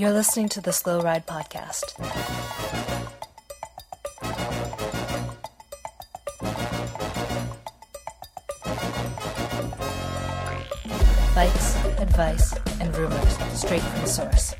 [0.00, 1.94] You're listening to the Slow Ride Podcast.
[11.34, 14.54] Bikes, advice, and rumors straight from the source.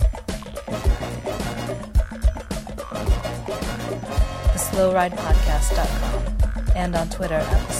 [4.53, 7.73] TheSlowRidePodcast.com and on Twitter at the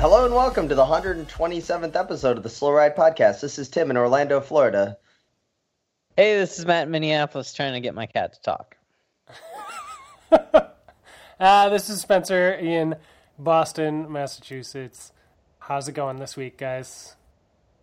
[0.00, 3.40] Hello and welcome to the 127th episode of the Slow Ride Podcast.
[3.40, 4.96] This is Tim in Orlando, Florida.
[6.16, 8.76] Hey, this is Matt in Minneapolis trying to get my cat to talk.
[11.40, 12.94] Uh, this is Spencer in
[13.38, 15.10] Boston, Massachusetts.
[15.58, 17.16] How's it going this week, guys?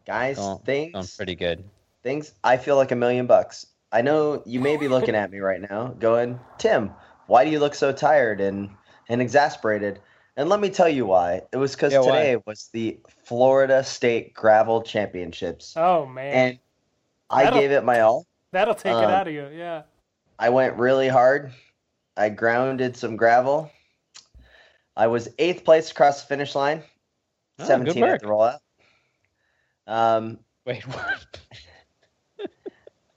[0.06, 1.64] Guys, Going, things, going pretty good.
[2.04, 3.66] things, I feel like a million bucks.
[3.92, 6.92] I know you may be looking at me right now going, Tim,
[7.26, 8.70] why do you look so tired and,
[9.10, 10.02] and exasperated?
[10.38, 11.42] And let me tell you why.
[11.52, 12.06] It was because Yeah, why?
[12.20, 15.74] today was the Florida State Gravel Championships.
[15.76, 16.60] Oh man, And
[17.30, 18.26] I That'll- gave it my all.
[18.52, 19.48] that'll take it um, out of you.
[19.48, 19.82] Yeah.
[20.40, 21.52] I went really hard.
[22.16, 23.72] I grounded some gravel.
[24.96, 26.84] I was eighth place across the finish line.
[27.60, 28.22] Oh, good 17 at work.
[28.22, 28.60] the rollout.
[29.88, 31.40] Um, Wait, what?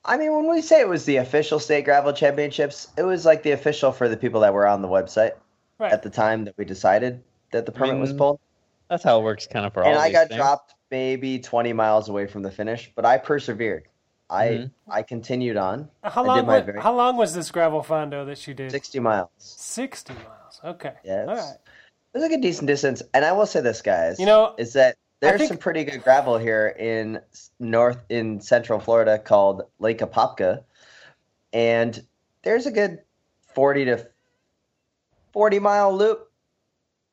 [0.04, 3.42] I mean, when we say it was the official state gravel championships, it was like
[3.42, 5.32] the official for the people that were on the website
[5.80, 5.92] Right.
[5.92, 8.40] at the time that we decided that the permit was mean, pulled.
[8.90, 10.38] That's how it works kind of for And all And I these got things.
[10.38, 13.84] dropped maybe 20 miles away from the finish, but I persevered.
[14.28, 14.70] I Mhm.
[14.88, 16.36] I continued on how long?
[16.36, 18.70] did my wa- very- how long was this gravel fondo that you did?
[18.70, 19.30] 60 miles.
[19.38, 20.60] Sixty miles.
[20.62, 20.92] Okay.
[21.02, 21.28] Yes.
[21.28, 21.54] All right.
[21.54, 23.02] It was like a decent distance.
[23.14, 24.20] And I will say this, guys.
[24.20, 27.20] You know, is that there's think- some pretty good gravel here in
[27.58, 30.62] north in central Florida called Lake Apopka,
[31.52, 32.04] and
[32.42, 33.00] there's a good
[33.54, 34.06] forty to
[35.32, 36.30] forty mile loop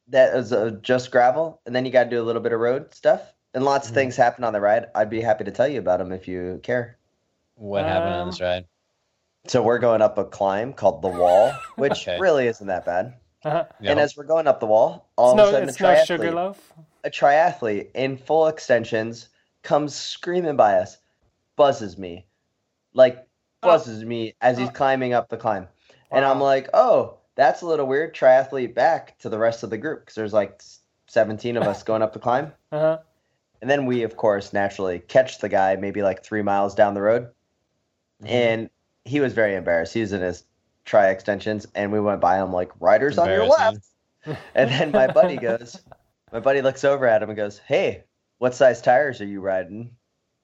[0.07, 2.59] that is uh, just gravel, and then you got to do a little bit of
[2.59, 3.95] road stuff, and lots of Mhm.
[3.95, 4.88] things happen on the ride.
[4.95, 6.97] I'd be happy to tell you about them if you care.
[7.55, 8.66] What happened on this Um, ride?
[9.47, 12.19] So we're going up a climb called the Wall, which Okay.
[12.19, 13.13] really isn't that bad.
[13.44, 13.66] uh-huh.
[13.79, 15.84] And as we're going up the wall, It's all no, of a sudden it's a
[15.84, 16.73] no triathlete sugarloaf.
[17.03, 19.29] a triathlete in full extensions
[19.63, 20.97] comes screaming by us,
[21.55, 22.25] buzzes me,
[22.94, 23.25] like
[23.63, 23.69] Oh.
[23.69, 24.73] buzzes me as he's Oh.
[24.73, 25.67] climbing up the climb,
[26.11, 28.13] and I'm like, oh, that's a little weird.
[28.13, 30.61] Triathlete back to the rest of the group because there's like
[31.07, 32.97] 17 of us going up the climb, Uh huh.
[33.61, 37.01] and then we of course naturally catch the guy maybe like three miles down the
[37.01, 37.29] road,
[38.23, 38.27] Mhm.
[38.29, 38.69] and
[39.05, 39.93] he was very embarrassed.
[39.93, 40.43] He was in his
[40.83, 43.85] tri extensions, and we went by him like riders on your left.
[44.55, 45.79] And then my buddy goes,
[46.33, 48.03] my buddy looks over at him and goes, Hey,
[48.39, 49.91] what size tires are you riding?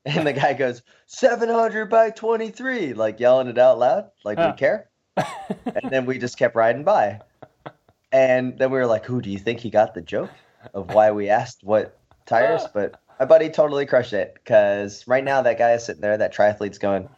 [0.06, 4.54] And the guy goes, 700 by 23, like yelling it out loud, like we Huh.
[4.54, 4.90] care.
[5.18, 7.20] And then we just kept riding by.
[8.12, 10.30] And then we were like, Who do you think he got the joke
[10.74, 12.64] of why we asked what tires?
[12.74, 16.34] But my buddy totally crushed it because right now that guy is sitting there, that
[16.34, 17.10] triathlete's going,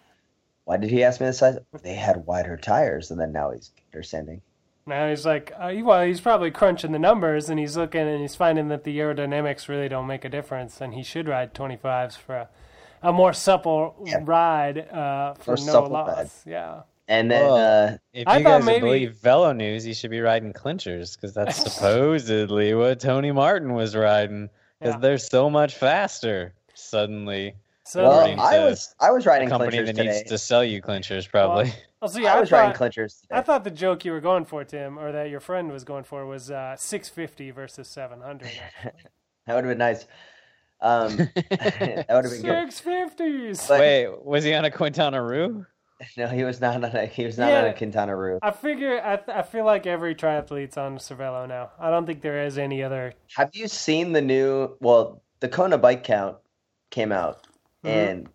[0.66, 1.57] Why did he ask me the size?
[1.84, 3.11] They had wider tires.
[3.11, 4.41] And then now he's understanding.
[4.88, 8.35] Now he's like, uh, well, he's probably crunching the numbers and he's looking and he's
[8.35, 12.35] finding that the aerodynamics really don't make a difference, and he should ride 25s for
[12.35, 12.50] a,
[13.01, 14.19] a more supple Yeah.
[14.22, 16.07] ride uh, for More no loss.
[16.17, 16.29] ride.
[16.45, 16.81] Yeah.
[17.07, 20.21] And then, Well, uh, If you thought guys maybe- believe Velo News, you should be
[20.21, 24.49] riding clinchers because that's supposedly what Tony Martin was riding
[24.79, 24.99] because Yeah.
[24.99, 26.53] they're so much faster.
[26.73, 27.55] Suddenly,
[27.85, 30.17] So, well, I was I was riding a riding company clinchers that today.
[30.17, 31.71] needs to sell you clinchers, probably.
[32.01, 32.25] I'll see.
[32.27, 33.35] I I, was riding thought, clinchers today.
[33.35, 36.03] I thought the joke you were going for, Tim, or that your friend was going
[36.03, 38.49] for, was uh, 650 versus 700.
[38.83, 40.05] that would have been nice.
[40.81, 42.69] Um, that would have been good.
[42.69, 43.79] 650s.
[43.79, 45.66] Wait, was he on a Quintana Roo?
[46.17, 48.39] No, he was not on a he was not on a Quintana Roo.
[48.41, 51.72] I figure, I, th- I feel like every triathlete's on Cervelo now.
[51.79, 53.13] I don't think there is any other.
[53.35, 54.75] Have you seen the new?
[54.81, 56.37] Well, the Kona bike count
[56.90, 57.47] came out,
[57.84, 57.90] Mhm.
[57.90, 58.29] and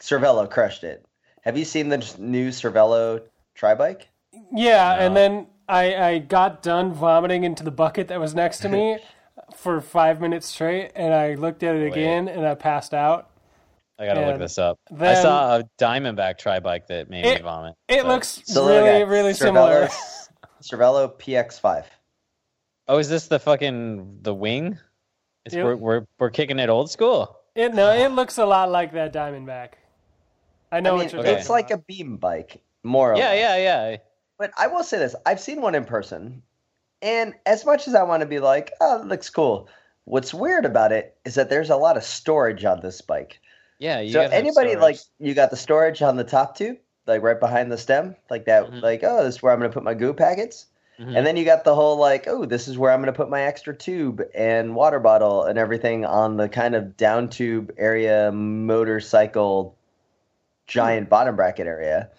[0.00, 1.04] Cervelo crushed it.
[1.42, 3.22] Have you seen the new Cervelo
[3.54, 4.08] tri bike?
[4.52, 8.68] Yeah, and then I, I got done vomiting into the bucket that was next to
[8.68, 8.98] me
[9.54, 11.92] for five minutes straight, and I looked at it Wait.
[11.92, 13.30] again, and I passed out.
[13.98, 14.78] I gotta look this up.
[14.98, 17.74] I saw a Diamondback tri bike that made It- me vomit.
[17.88, 19.88] It but- looks So look really, at really similar.
[20.62, 21.84] Cervelo PX5.
[22.88, 24.78] Oh, is this the fucking the wing?
[25.44, 25.64] It's, Yep.
[25.64, 27.38] we're, we're we're kicking it old school.
[27.54, 29.74] It no, it looks a lot like that Diamondback.
[30.72, 31.34] I know I mean, what you're okay.
[31.34, 31.80] it's like about.
[31.80, 33.12] a beam bike, more.
[33.12, 33.38] Or Yeah, less.
[33.38, 33.56] yeah,
[33.90, 33.96] yeah.
[34.38, 36.42] But I will say this: I've seen one in person,
[37.02, 39.68] and as much as I want to be like, "Oh, it looks cool,"
[40.04, 43.38] what's weird about it is that there's a lot of storage on this bike.
[43.78, 47.38] Yeah, you so anybody like you got the storage on the top tube, like right
[47.38, 48.70] behind the stem, like that.
[48.70, 48.82] Mhm.
[48.82, 50.66] Like, oh, this is where I'm going to put my goo packets.
[50.98, 51.16] Mhm.
[51.16, 53.28] And then you got the whole like, oh, this is where I'm going to put
[53.28, 58.30] my extra tube and water bottle and everything on the kind of down tube area
[58.32, 59.76] motorcycle
[60.66, 62.10] giant bottom bracket area.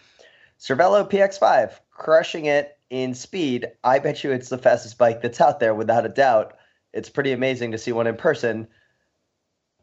[0.60, 3.72] Cervelo PX5 crushing it in speed.
[3.84, 6.56] I bet you it's the fastest bike that's out there without a doubt.
[6.94, 8.68] It's pretty amazing to see one in person.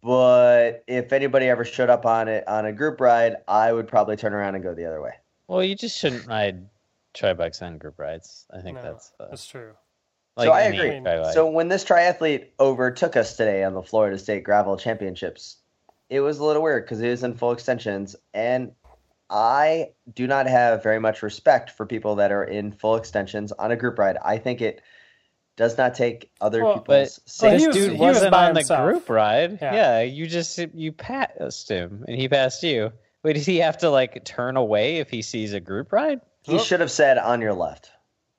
[0.02, 0.31] But
[0.86, 4.32] if anybody ever showed up on it on a group ride, I would probably turn
[4.32, 5.12] around and go the other way.
[5.48, 6.66] well, you just shouldn't ride
[7.14, 8.46] tri bikes on group rides.
[8.52, 9.72] I think No, that's uh, That's true.
[10.36, 11.00] like so I agree.
[11.00, 11.34] tri-bike.
[11.34, 15.58] So when this triathlete overtook us today on the Florida State Gravel Championships,
[16.08, 18.72] it was a little weird because it was in full extensions, and
[19.30, 23.70] I do not have very much respect for people that are in full extensions on
[23.70, 24.18] a group ride.
[24.22, 24.82] I think it
[25.56, 28.48] does not take other Well, people's But Well, this was- dude he was wasn't by
[28.48, 29.58] on the group ride.
[29.60, 29.74] Yeah.
[29.74, 30.00] Yeah.
[30.00, 32.92] you just you passed him and he passed you.
[33.22, 36.20] Wait, does he have to like turn away if he sees a group ride?
[36.42, 37.90] He should have said on your left.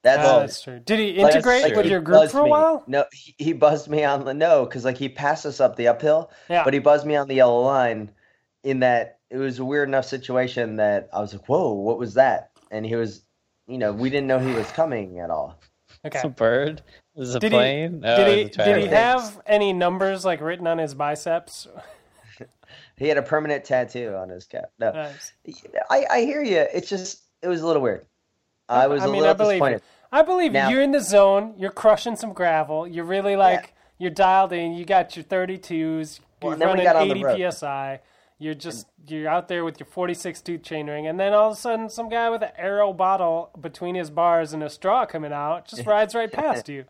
[0.01, 0.79] That's Ah, that's true.
[0.79, 2.49] Did he like- integrate with he your group for a me.
[2.49, 2.83] while?
[2.87, 5.87] No, he, he buzzed me on the no because like he passed us up the
[5.87, 6.63] uphill, Yeah.
[6.65, 8.11] but he buzzed me on the yellow line.
[8.63, 12.13] In that it was a weird enough situation that I was like, "Whoa, what was
[12.15, 13.23] that?" And he was,
[13.67, 15.59] you know, we didn't know he was coming at all.
[16.05, 16.17] okay.
[16.17, 16.81] It's a bird.
[17.15, 20.67] This is a Did he- Oh, Did he did he have any numbers like written
[20.67, 21.67] on his biceps?
[22.95, 24.65] He had a permanent tattoo on his cap.
[24.79, 25.33] No, Nice.
[25.89, 26.59] I, I hear you.
[26.73, 28.05] It's just it was a little weird.
[28.69, 29.81] I was I a mean, little I believe disappointed.
[29.81, 30.17] you.
[30.17, 30.75] I believe Now- you.
[30.75, 31.55] You're in the zone.
[31.57, 32.87] You're crushing some gravel.
[32.87, 34.73] You're really like you're dialed in.
[34.73, 36.19] You got your 32s.
[36.41, 37.51] You're and then we running got on 80 road.
[37.53, 37.99] psi.
[38.37, 41.59] You're just you're out there with your 46 tooth chainring, and then all of a
[41.59, 45.67] sudden, some guy with an aero bottle between his bars and a straw coming out
[45.67, 46.85] just rides right past you.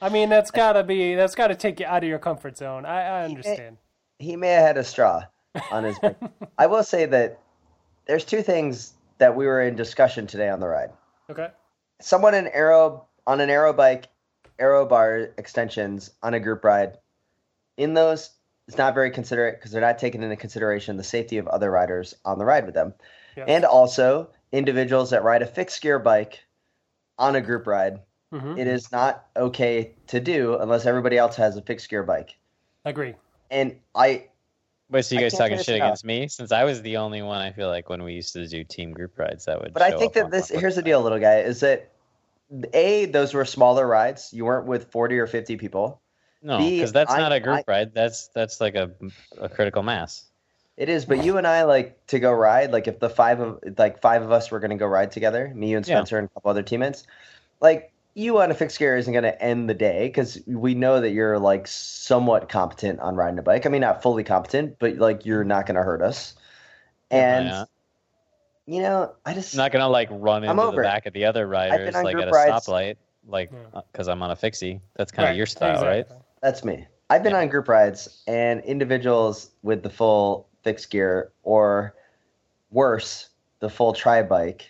[0.00, 2.86] I mean, that's gotta be that's gotta take you out of your comfort zone.
[2.86, 3.76] I, I understand.
[4.18, 5.24] he may have had a straw
[5.70, 6.16] on his bike.
[6.58, 7.38] I will say that
[8.06, 10.90] there's two things that we were in discussion today on the ride.
[11.30, 11.48] Okay.
[12.00, 14.08] Someone in aero on an aero bike,
[14.58, 16.96] aero bar extensions on a group ride.
[17.76, 18.30] In those,
[18.66, 22.14] it's not very considerate because they're not taking into consideration the safety of other riders
[22.24, 22.94] on the ride with them,
[23.36, 26.40] and also individuals that ride a fixed gear bike
[27.18, 28.00] on a group ride.
[28.32, 28.58] Mhm.
[28.58, 32.36] It is not okay to do unless everybody else has a fixed gear bike.
[32.84, 33.14] Agree.
[33.50, 34.26] And I
[34.88, 36.26] Wait, so you I guys talking shit against me?
[36.28, 38.92] Since I was the only one, I feel like when we used to do team
[38.92, 39.72] group rides, that would.
[39.72, 40.84] But I think up that this here's the website.
[40.84, 41.90] deal, little guy, is that
[42.74, 44.32] a those were smaller rides.
[44.32, 46.00] You weren't with forty or fifty people.
[46.42, 47.94] No, because that's I- not a group I- ride.
[47.94, 48.90] That's that's like a
[49.38, 50.24] a critical mass.
[50.76, 52.72] It is, but you and I like to go ride.
[52.72, 55.52] Like if the five of like five of us were going to go ride together,
[55.54, 55.96] me, you, and Yeah.
[55.96, 57.06] Spencer, and a couple other teammates.
[57.60, 61.00] Like you on a fixed gear isn't going to end the day because we know
[61.00, 63.66] that you're like somewhat competent on riding a bike.
[63.66, 66.34] I mean, not fully competent, but like you're not going to hurt us.
[67.10, 67.64] And Yeah.
[68.66, 70.84] you know, I just I'm not gonna like run I'm into over the it.
[70.84, 72.66] back of the other riders on like group at a rides.
[72.66, 72.96] stoplight,
[73.26, 73.58] like Yeah.
[73.78, 74.80] Uh, because I'm on a fixie.
[74.96, 76.06] That's kind of Right, your style, right?
[76.42, 76.86] That's me.
[77.10, 77.40] I've been Yeah.
[77.40, 81.94] on group rides and individuals with the full fixed gear or
[82.70, 83.28] worse,
[83.60, 84.68] the full tri bike.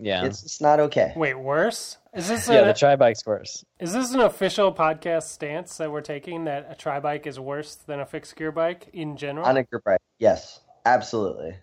[0.00, 1.12] Yeah, It's just not okay.
[1.16, 1.96] Wait, worse?
[2.14, 2.60] Is this yeah.
[2.60, 3.64] a, The tri bike's worse.
[3.78, 7.74] is this an official podcast stance that we're taking that a tri bike is worse
[7.74, 9.46] than a fixed gear bike in general?
[9.46, 11.56] On a gear bike, Yes, absolutely.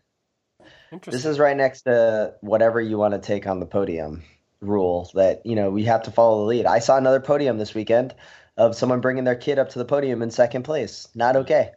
[0.91, 1.11] Interesting.
[1.11, 4.23] This is right next to whatever you want to take on the podium
[4.61, 6.65] rule that, you know, we have to follow the lead.
[6.65, 8.15] I saw another podium this weekend
[8.55, 11.07] of someone bringing their kid up to the podium in second place.
[11.15, 11.71] Not okay.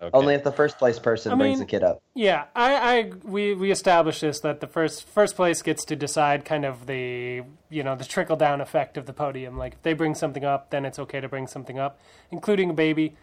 [0.00, 0.16] Okay.
[0.16, 2.00] Only if the first place person I brings mean- the kid up.
[2.14, 6.44] Yeah, I, I we we established this that the first first place gets to decide
[6.44, 9.58] kind of the you know the trickle down effect of the podium.
[9.58, 12.00] Like if they bring something up, then it's okay to bring something up,
[12.30, 13.16] including a baby.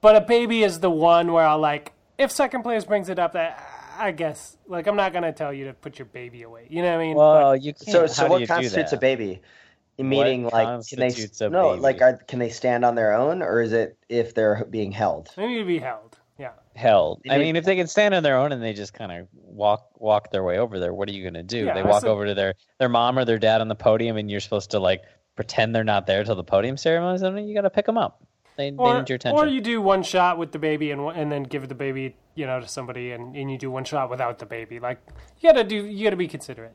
[0.00, 3.32] But a baby is the one where I'll like if second place brings it up,
[3.32, 3.66] that
[3.98, 6.66] I guess like I'm not gonna tell you to put your baby away.
[6.68, 7.16] You know what I mean?
[7.16, 7.90] well, you can't.
[7.90, 9.40] So, so what constitutes a baby?
[10.00, 11.80] Meaning, like, can they a no, baby?
[11.80, 15.30] like, are, can they stand on their own, or is it if they're being held?
[15.34, 16.17] they need to be held.
[16.78, 17.20] Held.
[17.24, 19.26] They I mean, if they can stand on their own and they just kind of
[19.32, 21.64] walk walk their way over there, what are you going to do?
[21.66, 24.16] Yeah, they walk a- over to their their mom or their dad on the podium,
[24.16, 25.02] and you're supposed to like
[25.34, 27.18] pretend they're not there till the podium ceremony.
[27.18, 28.22] So you got to pick them up.
[28.56, 29.38] They, they Or, need your attention.
[29.38, 32.46] or you do one shot with the baby and and then give the baby you
[32.46, 34.78] know to somebody and, and you do one shot without the baby.
[34.80, 34.98] Like
[35.40, 36.74] you gotta do you gotta be considerate.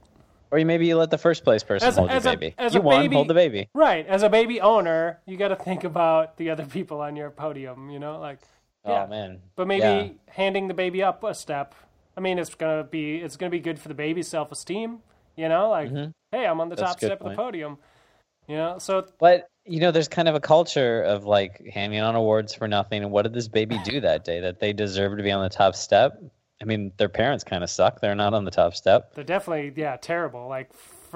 [0.51, 2.55] Or you maybe you let the first place person As hold as your a- baby.
[2.57, 3.69] as you a won, baby- hold the baby.
[3.73, 4.05] Right.
[4.05, 7.89] As a baby owner, you got to think about the other people on your podium,
[7.89, 8.39] you know, like
[8.85, 9.03] yeah.
[9.05, 9.39] Oh man.
[9.55, 10.07] But maybe Yeah.
[10.29, 11.73] handing the baby up a step.
[12.15, 14.99] I mean, it's going to be it's going to be good for the baby's self-esteem,
[15.35, 15.91] you know, like
[16.31, 16.81] hey, I'm on the Mm-hmm.
[16.83, 17.77] That's top step of the podium.
[18.47, 22.15] You know, so But you know, there's kind of a culture of like handing on
[22.15, 23.01] awards for nothing.
[23.03, 25.49] And what did this baby do that day that they deserve to be on the
[25.49, 26.21] top step?
[26.61, 27.99] I mean, their parents kind of suck.
[28.01, 29.13] They're not on the top step.
[29.15, 30.47] They're definitely yeah terrible.
[30.49, 30.71] Like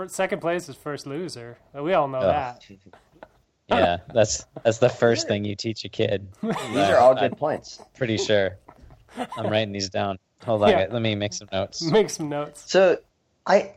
[0.08, 1.58] second place is first loser.
[1.74, 2.58] We all know Ugh.
[2.60, 2.66] that.
[3.70, 6.28] Yeah, that's that's the first thing you teach a kid.
[6.42, 7.82] These are all I'm good points.
[7.96, 8.58] pretty sure.
[9.38, 10.18] I'm writing these down.
[10.46, 10.88] Hold on, Yeah.
[10.92, 11.82] let me make some notes.
[11.92, 12.64] Make some notes.
[12.72, 12.98] So,
[13.48, 13.74] I,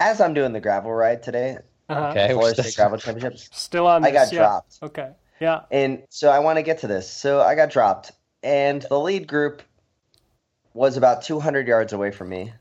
[0.00, 1.58] as I'm doing the gravel ride today,
[1.88, 2.08] Uh-huh.
[2.08, 4.02] Okay, we're Florida State Gravel Championships, Still on.
[4.04, 4.38] I This, got yeah.
[4.40, 4.78] dropped.
[4.82, 5.10] Okay.
[5.40, 5.60] Yeah.
[5.70, 7.08] and so I want to get to this.
[7.10, 9.62] So I got dropped, and the lead group
[10.72, 12.52] was about 200 yards away from me.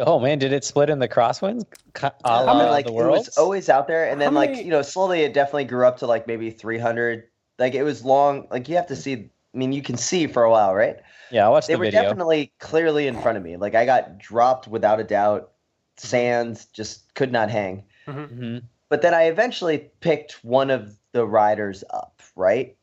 [0.00, 1.64] Oh man, did it split in the crosswinds?
[1.92, 4.38] Ca- a I la mean, like the it was always out there, and then How
[4.38, 7.24] like many- you know, slowly it definitely grew up to like maybe 300.
[7.58, 8.48] Like it was long.
[8.50, 9.30] Like you have to see.
[9.54, 10.96] I mean, you can see for a while, right?
[11.30, 12.02] Yeah, I watched They the were video.
[12.02, 13.56] definitely clearly in front of me.
[13.56, 15.50] Like I got dropped without a doubt.
[15.96, 17.84] Sands just could not hang.
[18.06, 22.76] hmm But then I eventually picked one of the riders up, right?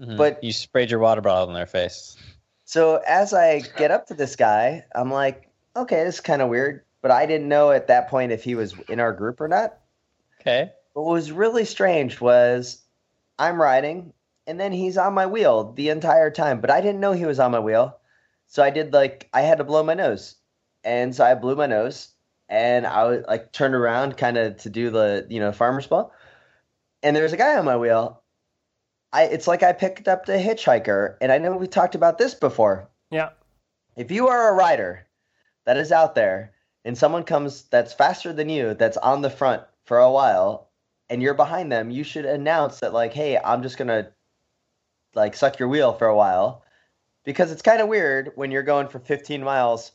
[0.00, 2.16] hmm But- you sprayed your water bottle in their face.
[2.64, 6.48] So as I get up to this guy, I'm like, okay, this is kind of
[6.48, 6.84] weird.
[7.02, 9.78] But I didn't know at that point if he was in our group or not.
[10.40, 10.70] Okay.
[10.94, 12.82] But what was really strange was
[13.38, 14.12] I'm riding
[14.46, 17.40] and then he's on my wheel the entire time, but I didn't know he was
[17.40, 17.98] on my wheel.
[18.46, 20.36] So I did like I had to blow my nose.
[20.84, 22.08] And so I blew my nose
[22.48, 26.12] and I was like turned around kind of to do the, you know, farmer's ball.
[27.02, 28.22] And there's a guy on my wheel.
[29.12, 32.34] I it's like I picked up the hitchhiker and I know we talked about this
[32.34, 32.88] before.
[33.10, 33.30] Yeah.
[33.96, 35.06] If you are a rider
[35.66, 36.52] that is out there
[36.84, 40.68] and someone comes that's faster than you, that's on the front for a while,
[41.08, 44.10] and you're behind them, you should announce that, like, hey, I'm just gonna
[45.14, 46.62] like suck your wheel for a while.
[47.24, 49.92] Because it's kind of weird when you're going for 15 miles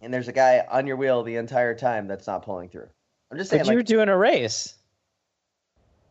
[0.00, 2.88] and there's a guy on your wheel the entire time that's not pulling through.
[3.32, 4.74] I'm just saying, But you were like, doing a race.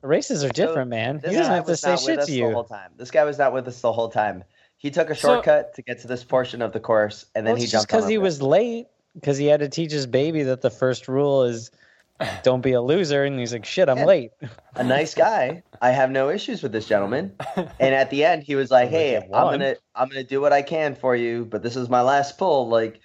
[0.02, 1.20] Races are different, man.
[1.20, 2.68] this He doesn't have to say shit to the whole you.
[2.68, 2.92] time.
[2.98, 4.44] This guy was not with us the whole time.
[4.84, 7.54] He took a So- shortcut to get to this portion of the course, and then
[7.54, 10.60] Well, he jumped because he was late, because he had to teach his baby that
[10.62, 11.72] the first rule is
[12.44, 14.06] don't be a loser, and he's like, shit, I'm Yeah.
[14.06, 14.32] late.
[14.76, 15.64] a nice guy.
[15.82, 17.34] I have no issues with this gentleman.
[17.80, 20.62] And at the end, he was like, "Hey, I'm gonna I'm gonna do what I
[20.62, 23.00] can for you, but this is my last pull." Like,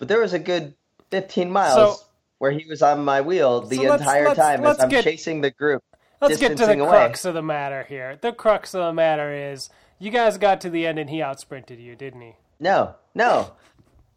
[0.00, 0.74] but there was a good
[1.12, 2.06] 15 miles So-
[2.38, 4.90] where he was on my wheel the So let's- entire let's- time let's as I'm
[4.90, 5.82] get- chasing the group.
[6.20, 6.88] Let's get to the away.
[6.88, 8.18] crux of the matter here.
[8.20, 11.80] The crux of the matter is you guys got to the end and he outsprinted
[11.80, 12.34] you, didn't he?
[12.58, 13.52] No, no,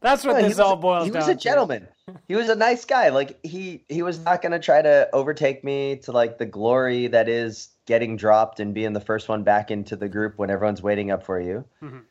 [0.02, 1.06] That's what no, this was, all boils down.
[1.06, 1.06] To.
[1.06, 1.40] He down was a to.
[1.40, 1.88] gentleman.
[2.28, 3.10] He was a nice guy.
[3.10, 7.30] Like he he was not gonna try to overtake me to like the glory that
[7.30, 11.12] is getting dropped and being the first one back into the group when everyone's waiting
[11.12, 11.64] up for you.
[11.82, 12.02] Mhm.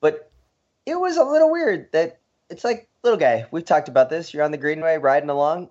[0.00, 0.30] But
[0.86, 3.44] it was a little weird that it's like little guy.
[3.50, 4.32] We've talked about this.
[4.32, 5.68] You're on the greenway riding along.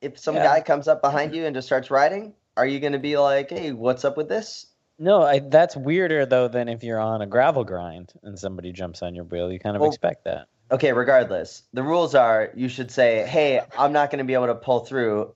[0.00, 0.44] If some Yeah.
[0.44, 3.72] guy comes up behind you and just starts riding, are you gonna be like, "Hey,
[3.72, 4.66] what's up with this?"
[4.98, 9.02] No, I, that's weirder though than if you're on a gravel grind and somebody jumps
[9.02, 9.50] on your wheel.
[9.52, 10.46] You kind of Well- expect that.
[10.70, 14.46] Okay, regardless, the rules are you should say, "Hey, I'm not going to be able
[14.46, 15.34] to pull through.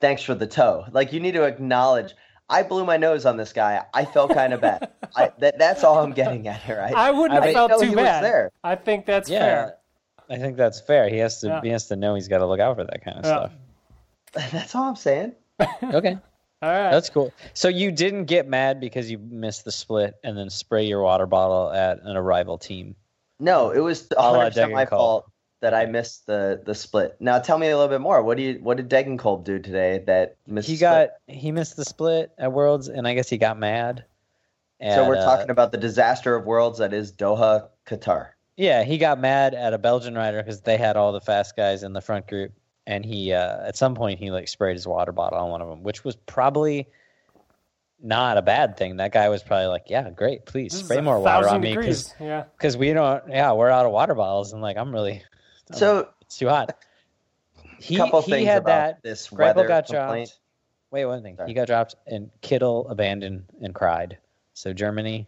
[0.00, 2.14] Thanks for the tow." Like you need to acknowledge.
[2.48, 3.84] I blew my nose on this guy.
[3.92, 4.90] I felt kind of bad.
[5.16, 6.80] I, that, that's all I'm getting at here.
[6.80, 8.22] I, I wouldn't I have felt too he bad.
[8.24, 8.50] there.
[8.62, 9.74] I think that's Yeah, fair.
[10.30, 11.08] I think that's fair.
[11.08, 11.48] He has to.
[11.48, 11.60] Yeah.
[11.62, 13.48] He has to know he's got to look out for that kind of Yeah.
[14.32, 14.50] stuff.
[14.52, 15.34] that's all I'm saying.
[15.82, 16.18] Okay,
[16.64, 16.90] All right.
[16.90, 17.32] that's cool.
[17.52, 21.26] So you didn't get mad because you missed the split and then spray your water
[21.26, 22.96] bottle at an arrival team.
[23.38, 24.88] No, it was A la 100 percent my Degenkolb.
[24.90, 25.30] fault
[25.60, 27.16] that I missed the the split.
[27.20, 28.22] Now tell me a little bit more.
[28.22, 30.68] What do you what did Degenkolb do today that missed?
[30.68, 31.10] He the split?
[31.28, 34.04] got he missed the split at Worlds, and I guess he got mad.
[34.80, 38.30] So we're uh, talking about the disaster of worlds that is Doha, Qatar.
[38.56, 41.82] Yeah, he got mad at a Belgian rider because they had all the fast guys
[41.82, 42.52] in the front group,
[42.86, 45.68] and he uh, at some point he like sprayed his water bottle on one of
[45.68, 46.88] them, which was probably
[48.02, 48.96] not a bad thing.
[48.98, 51.68] That guy was probably like, "Yeah, great, please This spray more water thousand on me
[51.70, 52.14] degrees.
[52.20, 52.44] Yeah.
[52.56, 53.22] because we don't.
[53.28, 55.22] Yeah, we're out of water bottles, and like I'm really
[55.72, 56.76] So it's too hot."
[57.78, 59.02] He couple he things had about that.
[59.02, 60.28] this Greipel weather got complaint.
[60.28, 60.40] dropped.
[60.90, 61.36] Wait, one thing.
[61.36, 61.48] Sorry.
[61.48, 64.18] He got dropped, and Kittel abandoned and cried.
[64.54, 65.26] So Germany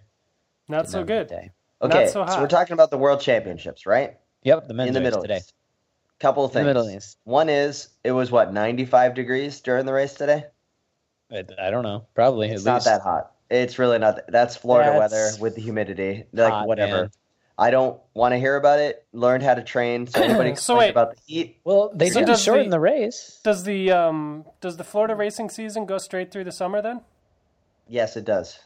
[0.69, 1.29] Not so not have a good.
[1.29, 1.51] Day.
[1.83, 4.17] Okay, Not so so, we're talking about the World Championships, right?
[4.45, 5.37] Yep, the men's in the race Middle today.
[5.39, 5.55] East.
[6.19, 6.85] Couple of In the things.
[6.85, 7.19] Middle East.
[7.25, 10.47] One is it was what 95 degrees during the race today.
[11.31, 12.07] I, I don't know.
[12.15, 12.85] Probably It's at not least.
[12.87, 13.33] that hot.
[13.51, 14.21] It's really not.
[14.29, 16.25] That's Florida That's weather with the humidity.
[16.33, 17.03] Like hot, whatever.
[17.03, 17.11] man.
[17.59, 19.07] I don't want to hear about it.
[19.13, 20.07] Learned how to train.
[20.07, 20.91] So anybody So complains wait.
[20.91, 21.61] about the heat?
[21.65, 23.41] Well, they So didn't shorten the- the race.
[23.45, 27.03] Does the um does the Florida racing season go straight through the summer then?
[27.89, 28.59] Yes, it does.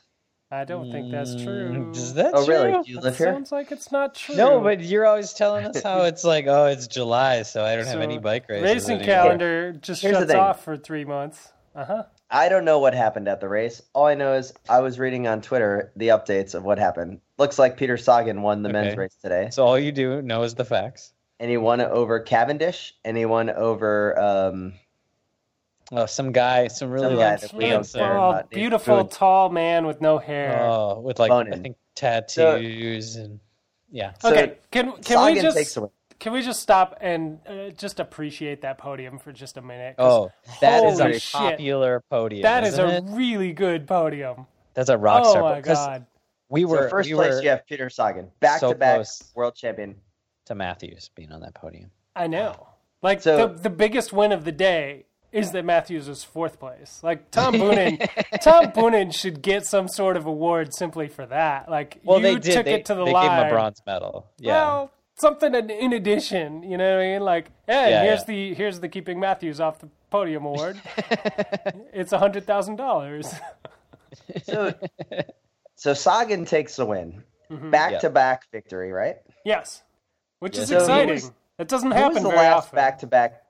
[0.53, 1.91] I don't think that's Mm, true.
[1.95, 2.73] Is that Oh, really?
[2.73, 3.33] Do you That live here?
[3.33, 4.35] Sounds like it's not true.
[4.37, 7.87] No, but you're always telling us how it's like, oh, it's July, so I don't
[7.87, 8.65] have any bike races.
[8.65, 9.15] racing anymore.
[9.15, 11.53] calendar just Here's shuts off for three months.
[11.77, 12.03] Uh huh.
[12.33, 13.81] I don't know what happened at the race.
[13.93, 17.21] All I know is I was reading on Twitter the updates of what happened.
[17.39, 20.55] Looks like Peter Sagan won the men's race today, So all you do know is
[20.57, 21.13] the facts.
[21.39, 24.73] and he won over Cavendish, and he won over um,
[25.93, 28.51] Oh, some guy, some really Some guy like that we don't handsome- care Oh, about.
[28.51, 29.11] beautiful Good.
[29.11, 30.61] tall man with no hair.
[30.63, 33.41] Oh, with like I think tattoos and
[33.91, 34.13] yeah.
[34.21, 37.71] so okay, can can Sagan we just takes the can we just stop and uh,
[37.71, 39.95] just appreciate that podium for just a minute?
[39.99, 40.31] Oh,
[40.61, 41.33] that is a shit.
[41.33, 42.43] popular podium.
[42.43, 43.05] that is a it?
[43.09, 44.47] really good podium.
[44.75, 45.43] That's a rock oh star.
[45.43, 46.07] my god!
[46.49, 49.07] We So were first we place, were you have Peter Sagan, back so to back
[49.35, 49.97] world champion.
[50.47, 51.91] to Matthews being on that podium.
[52.15, 52.69] I know.
[53.03, 57.01] Like So- the the biggest win of the day is that Matthews was fourth place.
[57.03, 57.99] Like Tom Boonen,
[58.43, 61.71] Tom Boonen should get some sort of award simply for that.
[61.71, 62.53] Like Well, you they did.
[62.55, 63.29] took they it to the they line.
[63.29, 64.27] gave him a bronze medal.
[64.39, 64.53] Yeah.
[64.53, 67.23] Well, something in, in addition, you know what I mean?
[67.23, 68.25] Like, hey, Yeah, here's yeah.
[68.27, 70.81] the here's the keeping Matthews off the podium award.
[71.93, 73.33] it's a hundred thousand dollars.
[74.43, 74.75] So,
[75.77, 77.71] so Sagan takes the win, Mm-hmm.
[77.71, 77.99] back Yeah.
[78.01, 79.17] to back victory, right?
[79.45, 79.83] Yes,
[80.41, 81.15] which is So exciting.
[81.15, 81.99] was- That doesn't happen.
[81.99, 83.43] Who happen was the very last back to back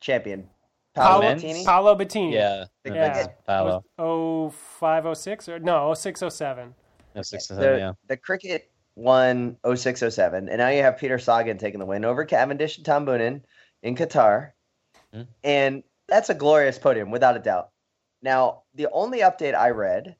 [0.00, 0.48] champion?
[0.94, 1.34] Paolo, Paolo?
[1.34, 1.64] Bettini?
[1.64, 2.32] Paolo Bettini.
[2.32, 2.64] Yeah.
[2.84, 3.24] Big Yeah.
[3.24, 3.32] Bettini.
[3.46, 3.84] Paolo.
[3.98, 6.74] Oh five oh six or no oh six oh seven.
[7.14, 7.92] No, six the, yeah.
[8.08, 12.76] the cricket won 0607 and now you have peter sagan taking the win over cavendish
[12.76, 13.42] and tom boonen
[13.82, 14.50] in qatar
[15.14, 15.22] Hmm.
[15.44, 17.70] and that's a glorious podium without a doubt
[18.22, 20.16] now the only update i read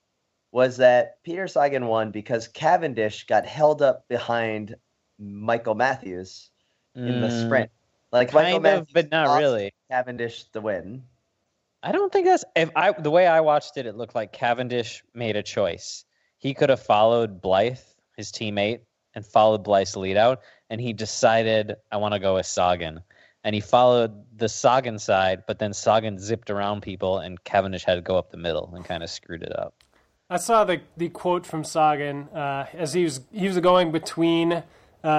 [0.53, 4.77] was that peter sagan won because cavendish got held up behind
[5.19, 6.51] michael matthews
[6.95, 7.71] in the Mm, sprint
[8.13, 9.73] like michael Kind of, matthews but not really.
[9.91, 11.03] cavendish the win
[11.83, 15.03] I don't think that's if I the way I watched it, it looked like Cavendish
[15.15, 16.05] made a choice.
[16.39, 17.79] He could have followed Blythe,
[18.17, 18.81] his teammate,
[19.15, 23.01] and followed Blythe's lead out, and he decided I want to go with Sagan.
[23.45, 27.97] And he followed the Sagan side, but then Sagan zipped around people and Cavendish had
[27.97, 29.75] to go up the middle and kind of screwed it up.
[30.31, 34.53] I saw the the quote from Sagan uh, as he was he was going between
[34.53, 34.63] uh,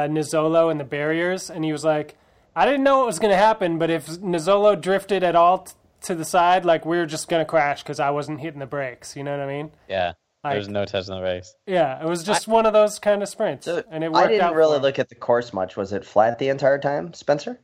[0.08, 2.16] Nizzolo and the barriers, and he was like,
[2.56, 5.74] "I didn't know what was going to happen, but if Nizzolo drifted at all t-
[6.02, 8.66] to the side, like we were just going to crash because I wasn't hitting the
[8.66, 9.72] brakes." You know what I mean?
[9.88, 10.14] Yeah.
[10.44, 11.56] Like- was no touch in the race.
[11.66, 14.26] Yeah, it was just one of those kind of sprints, so and it worked out.
[14.26, 14.56] i didn't out.
[14.56, 17.60] really look at the course much was it flat the entire time spencer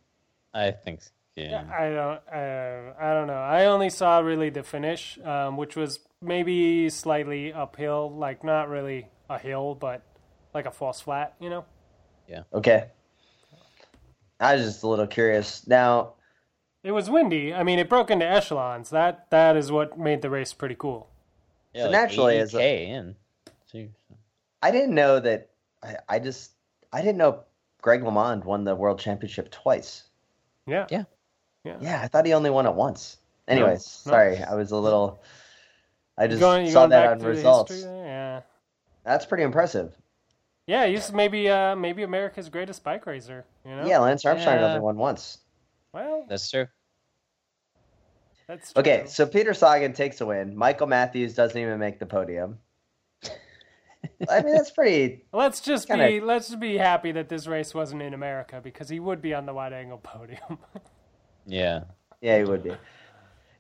[0.54, 1.02] I think
[1.36, 1.64] yeah.
[1.72, 2.22] I don't.
[2.32, 3.34] Uh, I don't know.
[3.34, 9.08] I only saw really the finish, um, which was maybe slightly uphill, like not really
[9.30, 10.02] a hill, but
[10.54, 11.36] like a false flat.
[11.40, 11.66] You know.
[12.28, 12.44] Yeah.
[12.54, 12.88] Okay
[14.40, 16.14] i was just a little curious now
[16.84, 17.54] It was windy.
[17.54, 18.90] I mean, it broke into echelons.
[18.92, 21.10] That that is what made the race pretty cool.
[21.74, 23.16] yeah So like naturally, as a- 80K in.
[23.72, 23.90] Jeez.
[24.64, 25.50] I didn't know that.
[25.84, 26.52] I, I just
[26.94, 27.44] I didn't know
[27.82, 30.04] Greg LeMond won the world championship twice.
[30.68, 30.88] Yeah.
[30.90, 31.04] Yeah.
[31.82, 33.18] Yeah, I thought he only won it once.
[33.48, 34.12] Anyways, no.
[34.12, 35.22] sorry, I was a little.
[36.18, 37.72] I just going, saw that on the results.
[37.74, 37.92] history?
[37.92, 38.42] Yeah.
[39.04, 39.96] That's pretty impressive.
[40.70, 43.44] Yeah, he's maybe uh, maybe America's greatest bike racer.
[43.66, 43.88] You know.
[43.88, 44.68] Yeah, Lance Armstrong Yeah.
[44.68, 45.40] only won once.
[45.94, 46.68] Well, That's true.
[48.48, 50.56] that's Okay, so Peter Sagan takes a win.
[50.56, 52.60] Michael Matthews doesn't even make the podium.
[54.30, 55.26] I mean, that's pretty.
[55.34, 58.90] Let's just kinda- be let's just be happy that this race wasn't in America because
[58.90, 60.60] he would be on the wide angle podium.
[61.48, 61.86] Yeah.
[62.22, 62.76] Yeah, he would be.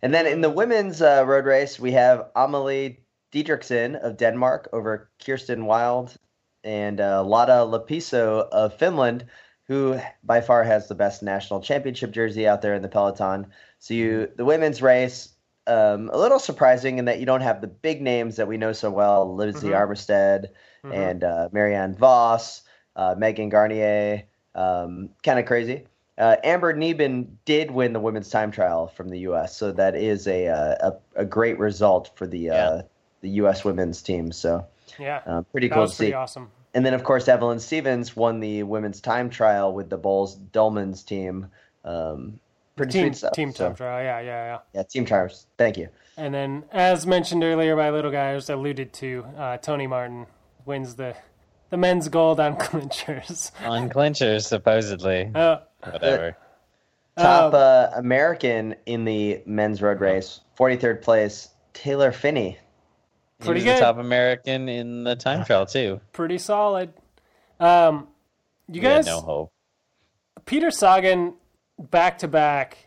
[0.03, 2.99] And then in the women's uh, road race, we have Amalie
[3.31, 6.15] Dideriksen of Denmark over Kirsten Wild
[6.63, 9.25] and uh, Lotta Lepistö of Finland,
[9.67, 13.47] who by far has the best national championship jersey out there in the peloton.
[13.79, 15.29] So you, the women's race,
[15.67, 18.73] um, a little surprising in that you don't have the big names that we know
[18.73, 19.75] so well, Lizzie Mhm.
[19.75, 20.47] Armitstead
[20.83, 20.93] Mhm.
[20.93, 22.63] and uh, Marianne Vos,
[22.95, 24.23] uh, Megan Guarnier.
[24.55, 25.85] Um, kind of crazy.
[26.17, 30.27] Uh, Amber Neben did win the women's time trial from the U.S., so that is
[30.27, 32.81] a uh, a, a great result for the uh, Yeah.
[33.21, 33.63] the U.S.
[33.63, 34.31] women's team.
[34.33, 34.65] So
[34.97, 36.15] yeah, uh, pretty that cool was pretty see.
[36.15, 36.49] awesome.
[36.73, 41.03] And then of course Evelyn Stevens won the women's time trial with the Boels Dolmans
[41.05, 41.47] team.
[41.83, 42.39] Um,
[42.75, 43.33] pretty Team sweet stuff.
[43.33, 44.03] team so, time trial.
[44.03, 44.57] Yeah, yeah, yeah.
[44.73, 45.47] yeah, team trials.
[45.57, 45.89] Thank you.
[46.17, 50.27] And then, as mentioned earlier by little guy, as alluded to, uh, Tony Martin
[50.65, 51.15] wins the
[51.69, 53.51] the men's gold on clinchers.
[53.63, 55.31] On clinchers, supposedly.
[55.33, 56.35] Uh, Whatever.
[57.17, 62.57] Top uh, uh, American in the men's road race, 43rd place, Taylor Phinney.
[63.39, 63.75] He pretty was good.
[63.77, 66.01] the top American in the time trial too.
[66.11, 66.93] pretty solid.
[67.59, 68.07] Um,
[68.67, 69.51] you We had guys, no hope.
[70.45, 71.33] Peter Sagan,
[71.77, 72.77] back to back.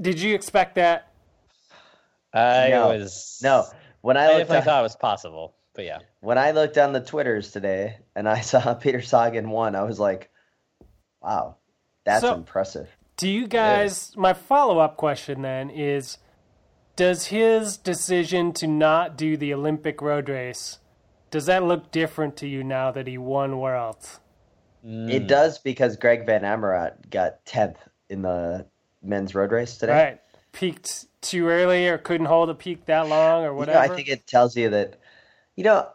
[0.00, 1.12] Did you expect that?
[2.32, 2.88] I No.
[2.88, 3.64] was No,
[4.02, 5.98] when I I looked definitely on, thought it was possible, but yeah.
[6.20, 9.98] when I looked on the Twitters today and I saw Peter Sagan won, I was
[9.98, 10.30] like,
[11.22, 11.56] wow,
[12.04, 12.88] that's So- impressive.
[13.16, 14.14] Do you guys?
[14.14, 16.18] My follow up question then is:
[16.96, 20.78] does his decision to not do the Olympic road race
[21.30, 24.20] does that look different to you now that he won Worlds?
[24.86, 25.12] Mm.
[25.12, 27.76] It does because Greg Van Avermaet got tenth
[28.08, 28.66] in the
[29.02, 29.92] men's road race today.
[29.92, 30.20] Right.
[30.52, 33.78] Peaked too early or couldn't hold a peak that long or You know, whatever.
[33.78, 34.98] I think it tells you that,
[35.56, 35.88] you know,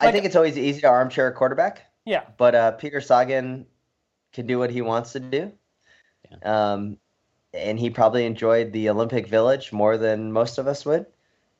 [0.00, 2.22] I Like- think it's always easy to armchair a quarterback, yeah.
[2.38, 3.66] but uh, Peter Sagan
[4.32, 5.52] can do what he wants to do.
[6.42, 6.96] Um,
[7.54, 11.06] and he probably enjoyed the Olympic Village more than most of us would.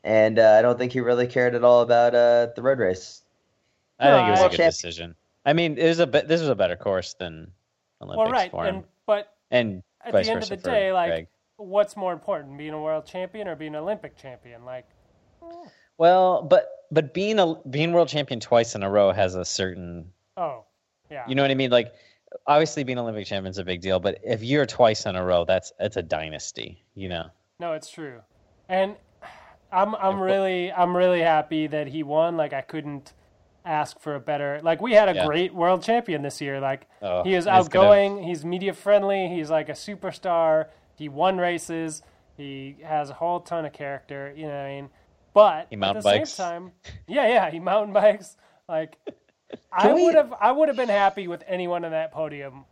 [0.04, 3.22] And uh, I don't think he really cared at all about uh, the road race.
[4.00, 5.14] I think it was No, a I- good decision.
[5.44, 7.50] I mean, it was a bit, this was a better course than
[8.00, 8.50] Olympics Well, right.
[8.50, 11.26] for him, And but and, at vice the end versa of the day, like, Greg.
[11.56, 14.64] what's more important, being a world champion or being an Olympic champion?
[14.64, 14.86] Like,
[15.98, 20.12] Well, but but being a being world champion twice in a row has a certain
[20.36, 20.64] oh,
[21.10, 21.24] yeah.
[21.28, 21.70] you know what I mean?
[21.70, 21.92] Like
[22.46, 25.44] obviously being Olympic champion is a big deal, but if you're twice in a row,
[25.44, 27.26] that's it's a dynasty, you know.
[27.58, 28.20] No, it's true.
[28.68, 28.96] And
[29.70, 32.36] I'm I'm really I'm really happy that he won.
[32.36, 33.12] Like I couldn't
[33.64, 35.26] ask for a better like we had a Yeah.
[35.26, 36.60] great world champion this year.
[36.60, 40.66] Like Oh, he is he's gonna- outgoing, he's media friendly, he's like a superstar.
[40.96, 42.02] He won races,
[42.36, 44.90] he has a whole ton of character, you know what I mean?
[45.34, 46.30] But He at mountain the bikes.
[46.30, 46.72] same time
[47.06, 48.36] Yeah, yeah, he mountain bikes.
[48.68, 48.96] Like
[49.72, 52.64] I we- would have I would have been happy with anyone on that podium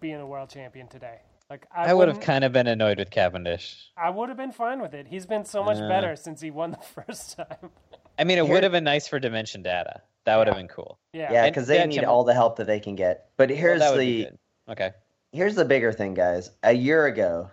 [0.00, 1.18] being a world champion today.
[1.50, 3.90] Like I, I would have kind of been annoyed with Cavendish.
[3.96, 5.06] I would have been fine with it.
[5.06, 5.88] He's been so much Yeah.
[5.88, 7.70] better since he won the first time.
[8.18, 10.00] I mean, it Here- would have been nice for Dimension Data.
[10.24, 10.98] That would have been cool.
[11.12, 11.32] Yeah.
[11.32, 13.26] Yeah, because they need Tim- all the help that they can get.
[13.36, 14.24] But here's that would be
[14.66, 14.72] the.
[14.72, 14.90] Okay.
[15.32, 16.50] here's the bigger thing, guys.
[16.62, 17.50] A year ago,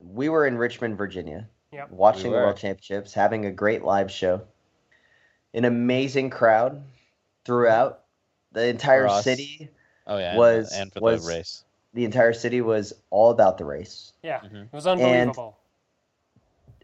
[0.00, 1.90] we were in Richmond, Virginia, Yep.
[1.92, 2.42] watching We the.
[2.42, 4.42] World Championships, having a great live show.
[5.54, 6.82] An amazing crowd
[7.46, 8.02] throughout.
[8.52, 9.24] The entire us.
[9.24, 9.70] city,
[10.06, 10.36] Oh yeah.
[10.36, 11.64] Was- and for was- the race.
[11.94, 14.12] the entire city was all about the race.
[14.22, 14.40] Yeah.
[14.40, 14.64] Mhm.
[14.64, 15.56] It was unbelievable.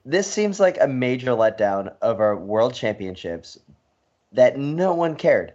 [0.04, 3.58] And This seems like a major letdown of our World Championships
[4.32, 5.52] that no one cared.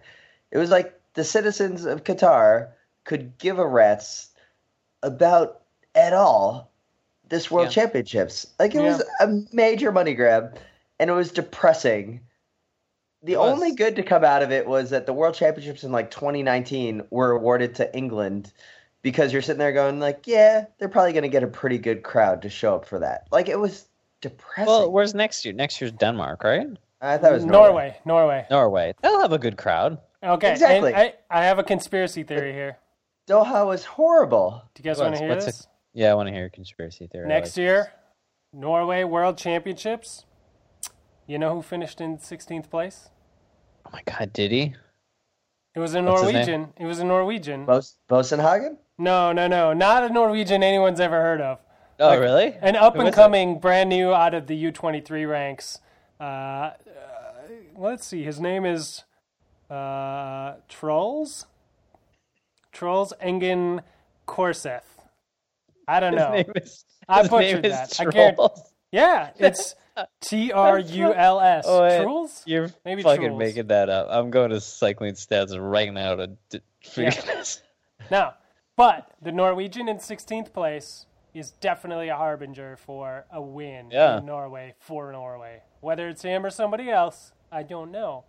[0.52, 2.70] It was like the citizens of Qatar
[3.04, 4.30] could give a rat's
[5.04, 5.62] about
[5.96, 6.70] at all
[7.30, 7.72] this World Yeah.
[7.84, 8.48] Championships.
[8.60, 8.96] Like it Yeah.
[8.96, 10.58] was a major money grab,
[11.00, 12.22] and it was depressing.
[13.24, 13.52] The It was.
[13.54, 17.04] only good to come out of it was that the World Championships in like 2019
[17.10, 18.54] were awarded to England
[19.02, 22.04] because you're sitting there going like, yeah, they're probably going to get a pretty good
[22.04, 23.28] crowd to show up for that.
[23.32, 23.88] Like it was
[24.22, 24.68] depressing.
[24.72, 25.54] Well, where's next year?
[25.54, 26.68] Next year's Denmark, right?
[27.02, 27.98] I thought it was Norway.
[28.06, 28.46] Norway.
[28.50, 28.94] Norway.
[29.02, 30.00] They'll have a good crowd.
[30.24, 30.52] Okay.
[30.52, 30.94] Exactly.
[30.94, 32.78] And I, I have a conspiracy theory here.
[33.30, 34.62] Doha was horrible.
[34.74, 35.68] Do you guys want to hear what's a- this?
[35.94, 37.28] Yeah, I want to hear a conspiracy theory.
[37.28, 37.92] Next like year,
[38.54, 40.26] Norway World Championships.
[41.28, 43.10] You know who finished in 16th place?
[43.86, 44.74] Oh my god, did he?
[45.76, 46.22] It was a What's?
[46.24, 46.74] Norwegian.
[46.78, 47.66] It was a Norwegian.
[47.66, 48.78] Bos- Boasson Hagen?
[48.98, 49.74] No, no, no.
[49.74, 51.60] Not a Norwegian anyone's ever heard of.
[52.00, 52.56] Oh, Like, really?
[52.62, 55.80] An up and coming, brand new out of the U23 ranks.
[56.20, 56.74] Uh, uh,
[57.76, 58.24] let's see.
[58.24, 59.04] His name is
[59.70, 61.46] uh, Trolls.
[62.72, 63.82] Trolls Engen
[64.28, 64.82] Korsæth.
[65.88, 66.32] I don't His know.
[66.32, 66.86] name is.
[67.10, 68.00] I his name butchered is that.
[68.00, 68.40] I can't-
[68.92, 69.76] Yeah, it's
[70.22, 71.66] T R U L S.
[71.68, 72.02] Oh.
[72.04, 72.44] Trolls?
[72.46, 73.40] You're Maybe fucking Trolls.
[73.40, 74.08] making that up.
[74.10, 77.36] I'm going to cycling stats right now to d- figure Yeah.
[77.36, 77.62] this.
[78.12, 78.36] Now,
[78.78, 84.20] but the Norwegian in 16th place is definitely a harbinger for a win Yeah.
[84.20, 85.62] in Norway for Norway.
[85.82, 88.24] Whether it's him or somebody else, I don't know.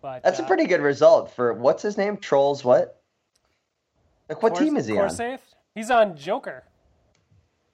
[0.00, 2.16] But That's a uh, pretty good result for what's his name?
[2.16, 3.00] Trolls what?
[4.28, 5.08] Like what Kors- team is he on?
[5.08, 5.40] Korsaith?
[5.74, 6.64] He's on Joker.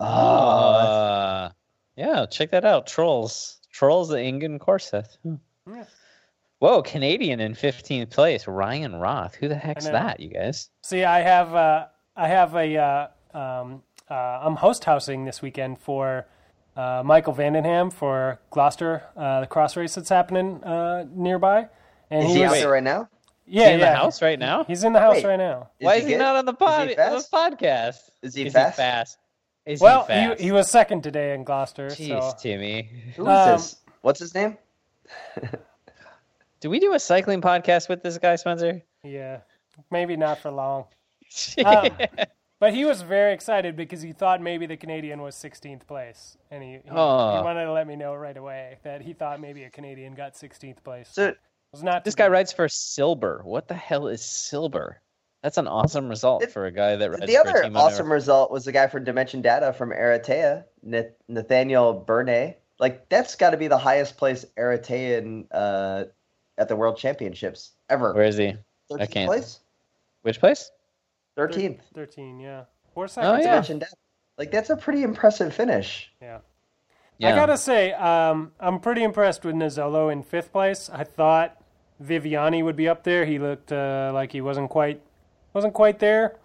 [0.01, 1.51] Oh, Uh,
[2.01, 2.87] yeah, check that out.
[2.87, 3.59] Trolls.
[3.71, 5.17] Trolls the Ingen Korsæth.
[5.23, 5.35] Hmm.
[5.67, 5.85] Yeah.
[6.59, 8.47] Whoa, Canadian in 15th place.
[8.47, 9.35] Ryan Roth.
[9.35, 10.71] Who the heck's that, you guys?
[10.83, 11.87] See, I have uh,
[12.17, 16.27] I have a uh, um, uh, I'm host housing this weekend for
[16.77, 21.69] uh, Michael van den Ham for Gloucester, uh, the cross race that's happening uh, nearby.
[22.11, 23.09] And is he out was, there right now?
[23.47, 24.65] yeah, in yeah, the house right now?
[24.65, 25.27] He's in the house Wait.
[25.27, 25.71] right now.
[25.81, 26.19] Why is he good?
[26.19, 27.99] not on the, pod- he the podcast?
[28.23, 28.77] Is he is fast?
[28.77, 29.19] he fast?
[29.66, 30.40] Is Well, he fast?
[30.40, 31.88] he, he was second today in Gloucester.
[31.88, 32.90] Jeez, so Timmy.
[33.16, 33.77] Who is Um, this?
[34.03, 34.57] What's his name?
[36.61, 38.83] Do we do a cycling podcast with this guy, Spencer?
[39.03, 39.40] yeah,
[39.90, 40.87] maybe not for long.
[41.64, 41.88] Um,
[42.61, 46.62] But he was very excited because he thought maybe the Canadian was 16th place, and
[46.62, 47.42] he he, he Oh.
[47.42, 50.85] wanted to let me know right away that he thought maybe a Canadian got 16th
[50.85, 51.09] place.
[51.11, 51.38] So it
[51.73, 52.33] was not this guy be.
[52.33, 53.40] writes for Silber.
[53.44, 55.01] What the hell is Silber?
[55.42, 58.14] That's an awesome result It- for a guy that writes the other team awesome never-
[58.14, 62.55] result was the guy from Dimension Data from Eritrea, Natnael Berhane.
[62.79, 66.05] Like that's got to be the highest place Eritrean uh,
[66.59, 68.12] at the World Championships ever.
[68.14, 68.57] Where is he?
[68.90, 69.61] Thirteenth place.
[70.22, 70.70] Which place?
[71.37, 71.81] Thirteenth.
[71.94, 72.64] 13, yeah.
[72.94, 73.38] Four Oh, seconds.
[73.44, 73.50] yeah.
[73.50, 73.94] Dimension Data.
[74.38, 76.11] Like that's a pretty impressive finish.
[76.20, 76.38] Yeah.
[77.18, 77.33] Yeah.
[77.33, 80.88] I gotta say, um, I'm pretty impressed with Nizzolo in fifth place.
[80.92, 81.57] I thought
[82.03, 83.26] Viviani would be up there.
[83.26, 85.03] He looked uh, like he wasn't quite
[85.53, 86.37] wasn't quite there.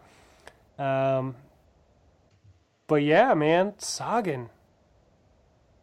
[0.80, 1.36] Um,
[2.88, 4.50] but yeah, man, Sagan,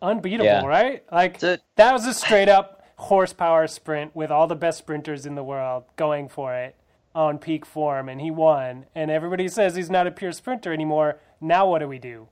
[0.01, 0.67] unbeatable, Yeah.
[0.67, 1.05] right?
[1.13, 5.35] Like So- that was a straight up horsepower sprint with all the best sprinters in
[5.35, 6.77] the world going for it
[7.15, 8.87] on peak form, and he won.
[8.95, 11.19] And everybody says he's not a pure sprinter anymore.
[11.41, 12.29] Now what do we do?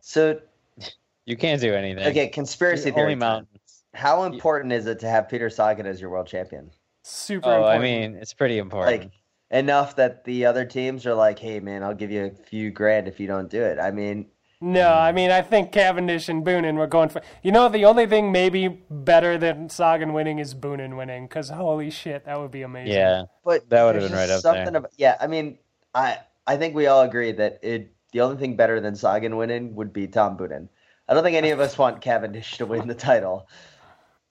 [0.00, 0.40] So
[1.26, 2.06] You can't do anything.
[2.06, 3.12] okay, conspiracy theory.
[3.12, 3.18] time.
[3.18, 3.84] mountains.
[3.94, 6.70] How important is it to have Peter Sagan as your world champion?
[7.02, 7.48] Super.
[7.48, 9.02] Oh, I mean, it's pretty important.
[9.02, 9.10] Like
[9.50, 13.08] enough that the other teams are like, "Hey, man, I'll give you a few grand
[13.08, 14.26] if you don't do it." I mean,
[14.60, 17.20] No, I mean I think Cavendish and Boonen were going for.
[17.42, 21.90] You know, the only thing maybe better than Sagan winning is Boonen winning, because holy
[21.90, 22.94] shit, that would be amazing.
[22.94, 23.24] yeah.
[23.44, 24.64] but That would've been right just up there.
[24.64, 25.58] something About, yeah, I mean,
[25.94, 29.74] I I think we all agree that it the only thing better than Sagan winning
[29.74, 30.68] would be Tom Boonen.
[31.08, 33.48] I don't think any of us want Cavendish to win the title.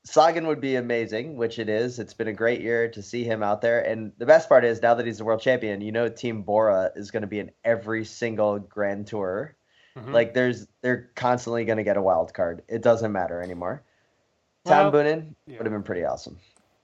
[0.06, 1.98] Sagan would be amazing, which it is.
[1.98, 3.82] It's been a great year to see him out there.
[3.82, 6.92] And the best part is now that he's the world champion, you know Team Bora
[6.96, 9.56] is going to be in every single Grand Tour.
[9.98, 10.14] Mhm.
[10.14, 12.62] Like there's they're constantly going to get a wild card.
[12.68, 13.82] It doesn't matter anymore.
[14.66, 15.58] Tom Well, Boonen yeah.
[15.58, 16.38] would have been pretty awesome.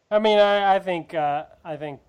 [0.09, 1.99] I mean, I, I think uh, I think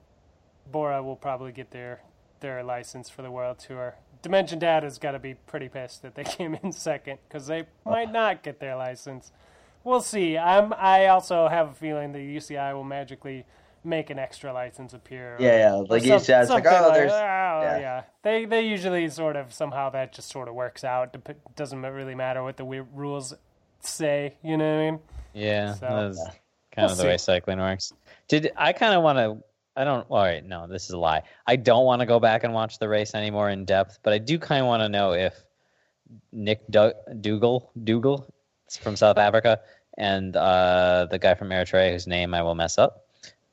[0.70, 2.00] Bora will probably get their
[2.40, 3.96] their license for the world tour.
[4.22, 8.10] Dimension Data's got to be pretty pissed that they came in second because they might
[8.10, 9.30] not get their license.
[9.84, 10.38] We'll see.
[10.38, 10.72] I'm.
[10.74, 13.44] I also have a feeling the UCI will magically
[13.84, 15.36] make an extra license appear.
[15.40, 15.72] Yeah, yeah.
[15.74, 17.78] Like some- you said, it's like, oh, there's oh, yeah.
[17.78, 18.02] yeah.
[18.22, 21.12] They they usually sort of somehow that just sort of works out.
[21.12, 23.34] Dep- doesn't really matter what the wi- rules
[23.80, 24.34] say.
[24.42, 25.00] You know what I mean?
[25.34, 26.24] Yeah, So- that's Yeah.
[26.74, 27.92] kind We'll of the way cycling works.
[28.28, 29.42] Did I kind of want to?
[29.74, 30.06] I don't.
[30.10, 31.22] Oh, All right, no, this is a lie.
[31.46, 34.18] I don't want to go back and watch the race anymore in depth, but I
[34.18, 35.34] do kind of want to know if
[36.30, 38.41] Nick du- Dougall, Dougall, it's
[38.76, 39.60] from South Africa,
[39.98, 43.06] and uh, the guy from Eritrea, whose name I will mess up,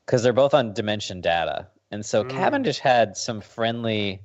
[0.06, 2.30] because they're both on Dimension Data, and so Mm.
[2.30, 4.22] Cavendish had some friendly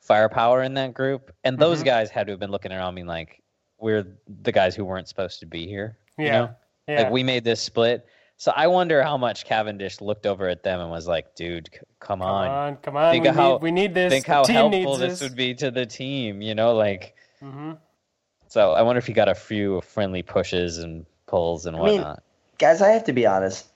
[0.00, 1.86] firepower in that group, and those Mhm.
[1.86, 3.42] guys had to have been looking around, being like,
[3.78, 4.06] "We're
[4.42, 6.32] the guys who weren't supposed to be here." You Yeah.
[6.38, 6.50] know?
[6.88, 7.02] Yeah.
[7.02, 8.06] Like we made this split.
[8.36, 11.78] So I wonder how much Cavendish looked over at them and was like, "Dude, c-
[12.00, 12.48] come, come on.
[12.50, 13.10] on, come on.
[13.12, 14.12] Think we, how- need, we need this.
[14.12, 17.14] Think the how team helpful needs this would be to the team." You know, like
[17.40, 17.72] hmm
[18.54, 18.72] so.
[18.72, 22.22] I wonder if he got a few friendly pushes and pulls and I mean, whatnot.
[22.58, 23.66] guys, I have to be honest.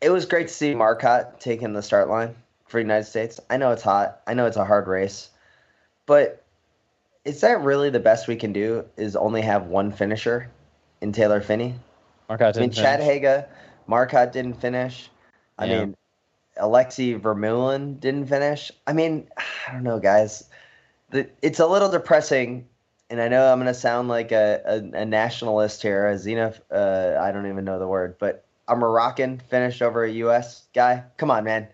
[0.00, 2.36] It was great to see Marcotte taking the start line
[2.68, 3.40] for United States.
[3.50, 4.20] I know it's hot.
[4.28, 5.28] I know it's a hard race,
[6.06, 6.44] but
[7.24, 8.84] is that really the best we can do?
[8.96, 10.48] Is only have one finisher
[11.00, 11.74] in Taylor Phinney?
[12.28, 13.14] Marcotte I mean, Chad finish.
[13.14, 13.48] Haga,
[13.88, 15.10] Marcotte didn't finish.
[15.58, 15.80] I Yeah.
[15.80, 15.96] mean,
[16.58, 18.70] Alexey Vermeulen didn't finish.
[18.86, 19.26] I mean,
[19.68, 20.44] I don't know, guys.
[21.10, 22.66] The, it's a little depressing,
[23.10, 26.60] and I know I'm going to sound like a, a, a nationalist here, a xenoph.
[26.70, 30.66] Uh, I don't even know the word, but a Moroccan finished over a U.S.
[30.74, 31.02] guy.
[31.16, 31.68] Come on, man.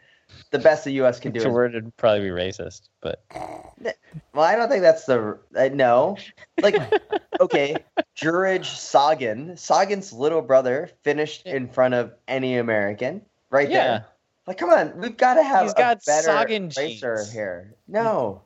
[0.50, 1.20] The best the U.S.
[1.20, 4.82] can do It's a is word would probably be racist, but well, I don't think
[4.82, 6.16] that's the uh, no.
[6.60, 6.76] Like,
[7.40, 7.76] okay,
[8.16, 14.06] Juraj Sagan, Sagan's little brother, finished in front of any American, right yeah, there.
[14.46, 17.32] Like, come on, we've got to have He's a got better Sagan racer genes.
[17.32, 17.74] here.
[17.88, 18.42] No,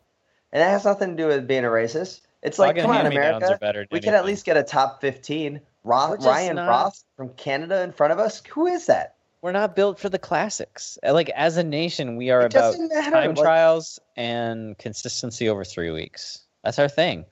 [0.52, 2.20] and that has nothing to do with being a racist.
[2.42, 5.00] It's like, Sagan come on, America, are better we can at least get a top
[5.00, 5.60] fifteen.
[5.84, 8.42] Ro- Ryan not- Roth from Canada in front of us.
[8.50, 9.14] Who is that?
[9.40, 10.98] we're not built for the classics.
[11.06, 15.62] Uh, like as a nation, we are It about time Like, trials and consistency over
[15.64, 16.40] three weeks.
[16.64, 17.24] That's our thing.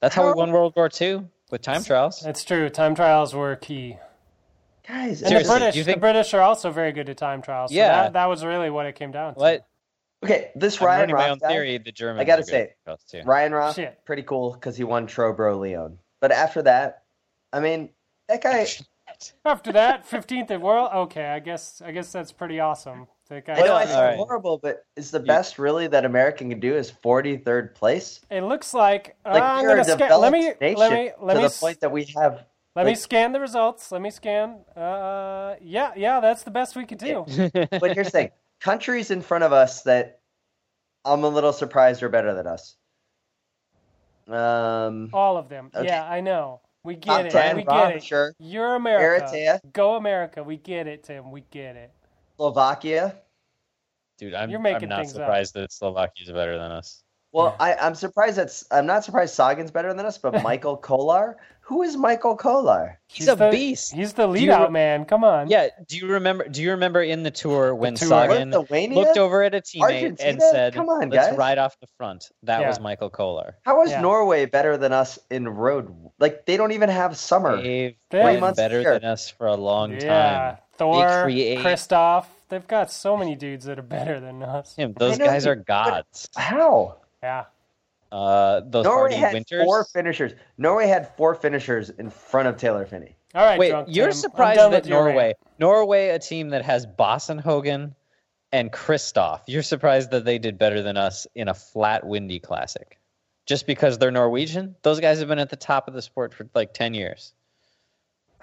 [0.00, 2.20] That's how, How- we won World War II with time trials.
[2.20, 2.68] That's true.
[2.70, 3.96] Time trials were key.
[4.86, 7.72] guys, And Seriously, the British, think- the British are also very good at time trials.
[7.72, 8.04] So Yeah.
[8.04, 9.40] that, that was really what it came down to.
[9.40, 9.66] What?
[10.26, 11.78] Okay, this I'm Ryan learning my Roth own guy, theory.
[11.78, 12.20] The Germans.
[12.20, 13.22] I gotta say, at trials, too.
[13.24, 14.04] Ryan Roth, Shit.
[14.04, 15.98] pretty cool because he won Trobro Leon.
[16.20, 17.02] But after that,
[17.52, 17.90] I mean,
[18.28, 18.66] that guy.
[19.46, 20.90] After that, 15th at world.
[20.92, 23.06] Okay, I guess I guess that's pretty awesome.
[23.30, 24.16] That guy- I know Well, it's all right.
[24.16, 28.20] horrible, but is the best really that American can do is 43rd place?
[28.30, 30.20] It looks like, uh, Like I'm we're a gonna scan.
[30.20, 32.44] Let me nation let me let to me the s- point that we have.
[32.74, 33.90] let me scan the results.
[33.92, 34.58] Let me scan.
[34.76, 37.24] Uh, yeah, yeah, that's the best we could do.
[37.70, 40.20] But here's the thing: countries in front of us that
[41.04, 42.76] I'm a little surprised are better than us.
[44.28, 45.70] Um, All of them.
[45.74, 45.86] Okay.
[45.86, 46.60] Yeah, I know.
[46.82, 47.30] We top get it.
[47.32, 48.04] ten, we Roth, get it.
[48.04, 48.34] sure.
[48.38, 49.26] You're America.
[49.26, 49.60] Eritrea.
[49.72, 50.42] Go America.
[50.42, 51.30] We get it, Tim.
[51.30, 51.92] We get it.
[52.36, 53.16] Slovakia.
[54.18, 55.22] Dude, I'm, You're making I'm not things up.
[55.22, 57.02] surprised that Slovakia's better than us.
[57.32, 58.64] Well, I, I'm surprised that's.
[58.70, 61.36] I'm not surprised Sagan's better than us, but Michael Kolar.
[61.68, 63.00] Who is Michael Kolar?
[63.08, 63.92] He's, a the, beast.
[63.92, 65.04] He's the lead out re- man.
[65.04, 65.48] Come on.
[65.50, 65.66] Yeah.
[65.88, 66.46] Do you remember?
[66.48, 68.08] Do you remember in the tour when tour.
[68.08, 68.96] Sagan Lithuania?
[68.96, 72.30] looked over at a teammate and said, Come on, "Let's guys." ride off the front."
[72.44, 72.68] That Yeah.
[72.68, 73.56] was Michael Kolar.
[73.64, 74.00] How is Yeah.
[74.00, 75.92] Norway better than us in road?
[76.20, 77.56] Like they don't even have summer.
[77.60, 78.92] They've They been months better here.
[79.00, 80.38] than us for a long Yeah.
[80.52, 80.56] time.
[80.78, 82.26] Thor, create- Kristoff.
[82.48, 84.76] They've got so many dudes that are better than us.
[84.76, 86.28] Him, those know, guys are gods.
[86.36, 86.98] How?
[87.24, 87.46] Yeah.
[88.12, 89.64] Uh, those Norway Hardy had Winters.
[89.64, 90.32] four finishers.
[90.58, 93.16] Norway had four finishers in front of Taylor Phinney.
[93.34, 94.14] All right, Wait, Drunk you're Tim.
[94.14, 94.88] Surprised that with rant.
[94.88, 97.94] Norway, Norway, a team that has Boasson Hagen
[98.52, 102.98] and Kristoff, you're surprised that they did better than us in a flat, windy classic,
[103.44, 104.76] just because they're Norwegian.
[104.82, 107.34] Those guys have been at the top of the sport for like ten years.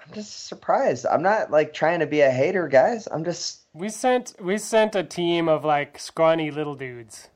[0.06, 1.06] I'm just surprised.
[1.06, 3.08] I'm not like trying to be a hater, guys.
[3.10, 7.30] I'm just We sent we sent a team of like scrawny little dudes.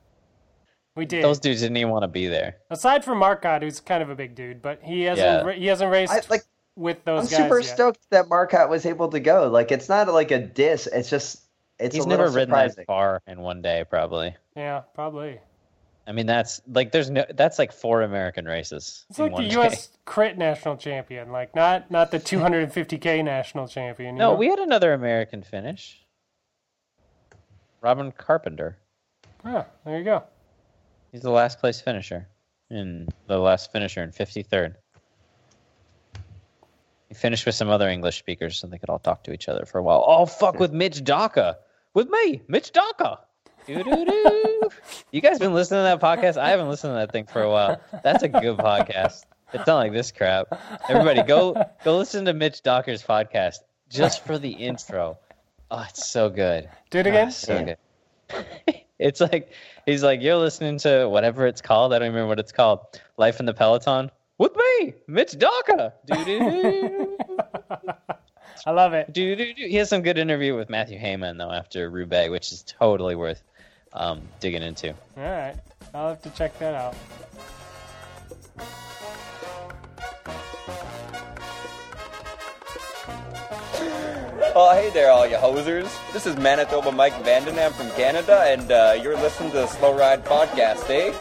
[0.98, 1.22] We did.
[1.22, 2.56] Those dudes didn't even want to be there.
[2.70, 5.52] Aside from Marcotte, who's kind of a big dude, but he hasn't Yeah.
[5.52, 6.42] he hasn't raced I, like.
[6.74, 7.32] with those.
[7.32, 7.68] I'm guys super yet.
[7.72, 9.46] stoked that Marcotte was able to go.
[9.48, 10.88] Like it's not like a diss.
[10.88, 11.42] It's just
[11.78, 12.74] it's He's a never little ridden surprising.
[12.78, 14.34] that far in one day, probably.
[14.56, 15.38] Yeah, probably.
[16.08, 19.06] I mean, that's like there's no that's like four American races.
[19.08, 19.54] It's in like the one day.
[19.54, 19.90] U.S.
[20.04, 24.16] crit national champion, like not not the 250k national champion.
[24.16, 24.36] No, know?
[24.36, 26.04] we had another American finish.
[27.82, 28.78] Robin Carpenter.
[29.44, 30.24] Ah, there you go.
[31.12, 32.28] He's the last place finisher
[32.70, 34.74] in the last finisher in 53rd.
[37.08, 39.64] He finished with some other English speakers so they could all talk to each other
[39.64, 40.04] for a while.
[40.06, 41.56] Oh, fuck with Mitch Docker.
[41.94, 43.18] With me, Mitch Docker.
[45.10, 46.36] You guys been listening to that podcast?
[46.36, 47.80] I haven't listened to that thing for a while.
[48.02, 49.24] That's a good podcast.
[49.52, 50.46] It's not like this crap.
[50.88, 53.56] Everybody, go go listen to Mitch Docker's podcast
[53.88, 55.18] just for the intro.
[55.70, 56.68] Oh, it's so good.
[56.90, 57.28] Do it again.
[57.28, 57.76] Ah, so
[58.28, 58.76] good.
[58.98, 59.52] it's like
[59.86, 61.92] he's like you're listening to whatever it's called.
[61.92, 62.80] I don't remember what it's called.
[63.16, 65.92] Life in the Peloton with me, Mitch Docker.
[66.06, 67.18] Do-do-do.
[68.66, 69.12] I love it.
[69.12, 69.66] Do-do-do.
[69.66, 73.42] He has some good interview with Mathew Hayman though after Roubaix, which is totally worth
[73.92, 74.90] um, digging into.
[75.16, 75.56] All right,
[75.94, 76.94] I'll have to check that out.
[84.60, 85.88] Oh, hey there, all you hosers.
[86.12, 89.66] This is Manitoba Mike van den Ham from Canada, and uh, you're listening to the
[89.68, 91.14] Slow Ride Podcast, eh?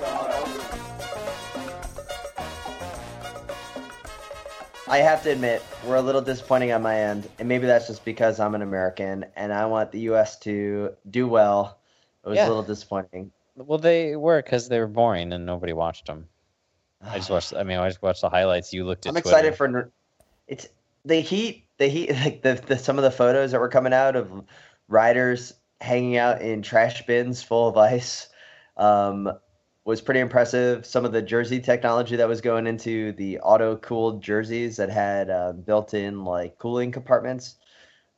[4.88, 8.04] I have to admit, we're a little disappointing on my end, and maybe that's just
[8.04, 10.40] because I'm an American and I want the U.S.
[10.40, 11.78] to do well.
[12.26, 12.48] It was Yeah.
[12.48, 13.32] a little disappointing.
[13.56, 16.28] Well, they were because they were boring and nobody watched them.
[17.04, 17.54] I just watched.
[17.54, 18.74] I mean, I just watched the highlights.
[18.74, 19.10] You looked at.
[19.10, 19.30] I'm Twitter.
[19.30, 19.92] excited for
[20.48, 20.68] it's
[21.06, 21.66] the heat.
[21.78, 24.44] The heat, like the, the some of the photos that were coming out of
[24.88, 28.28] riders hanging out in trash bins full of ice
[28.78, 29.32] um,
[29.86, 30.86] was pretty impressive.
[30.86, 35.30] Some of the jersey technology that was going into the auto cooled jerseys that had
[35.30, 37.56] uh, built in like cooling compartments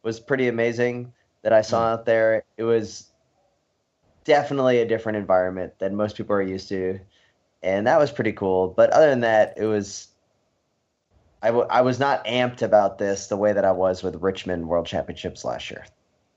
[0.04, 2.44] was pretty amazing that I saw out there.
[2.58, 3.12] It was
[4.24, 7.00] definitely a different environment than most people are used to,
[7.64, 8.68] and that was pretty cool.
[8.68, 10.09] But other than that, it was
[11.42, 14.68] I, w- I was not amped about this the way that I was with Richmond
[14.68, 15.86] World Championships last year.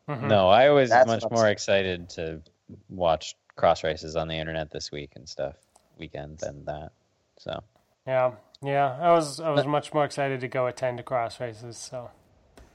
[0.09, 0.29] Mhm.
[0.29, 1.53] No, I was That's much more saying.
[1.53, 2.41] excited to
[2.89, 5.55] watch cross races on the internet this week and stuff
[5.99, 6.91] weekend than that.
[7.39, 7.63] So
[8.07, 8.97] Yeah, yeah.
[9.01, 11.77] I was I was much more excited to go attend to cross races.
[11.77, 12.11] So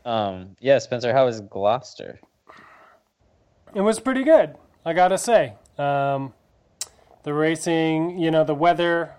[0.06, 2.20] um yeah, Spencer, how was Gloucester?
[3.76, 4.56] it was pretty good.
[4.86, 6.34] I gotta say, um,
[7.24, 8.18] the racing.
[8.18, 9.12] You know, the weather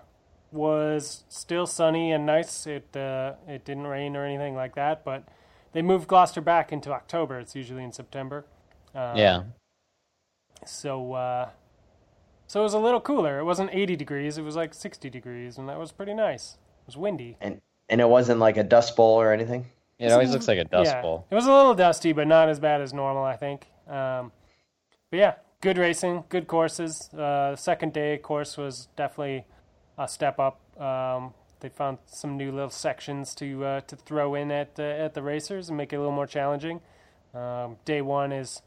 [0.51, 2.67] was still sunny and nice.
[2.67, 5.03] It uh, it didn't rain or anything like that.
[5.03, 5.27] But
[5.73, 7.39] they moved Gloucester back into October.
[7.39, 8.45] It's usually in September.
[8.95, 9.43] Um, yeah.
[10.65, 11.49] So, uh,
[12.47, 13.39] so it was a little cooler.
[13.39, 14.37] It wasn't 80 degrees.
[14.37, 16.57] It was like 60 degrees, and that was pretty nice.
[16.81, 17.37] It was windy.
[17.39, 19.65] And and it wasn't like a dust bowl or anything.
[19.97, 21.01] It always looks like a dust yeah.
[21.01, 21.25] bowl.
[21.29, 23.67] It was a little dusty, but not as bad as normal, I think.
[23.85, 24.31] Um,
[25.11, 27.13] but yeah, good racing, good courses.
[27.13, 29.45] Uh, second day course was definitely
[29.99, 30.59] a step up.
[30.81, 35.13] Um, they found some new little sections to uh, to throw in at uh, at
[35.13, 36.81] the racers and make it a little more challenging.
[37.33, 38.61] Um, day one is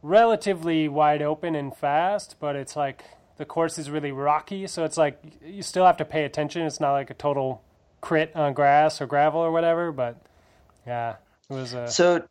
[0.00, 3.04] relatively wide open and fast, but it's like
[3.36, 6.62] the course is really rocky, so it's like you still have to pay attention.
[6.62, 7.62] It's not like a total
[8.00, 10.24] crit on grass or gravel or whatever, but
[10.86, 11.16] yeah,
[11.50, 12.28] it was a So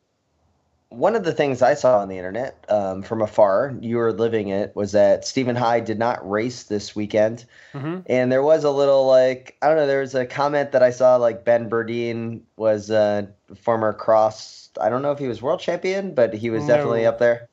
[0.94, 4.50] one of the things I saw on the internet um, from afar, you were living
[4.50, 7.46] it, was that Stephen Hyde did not race this weekend.
[7.74, 8.06] Mhm.
[8.06, 10.92] And there was a little like I don't know, there was a comment that I
[10.92, 13.30] saw like Ben Berden was a
[13.62, 16.68] former cross I don't know if he was world champion, but he was No.
[16.68, 17.50] definitely up there.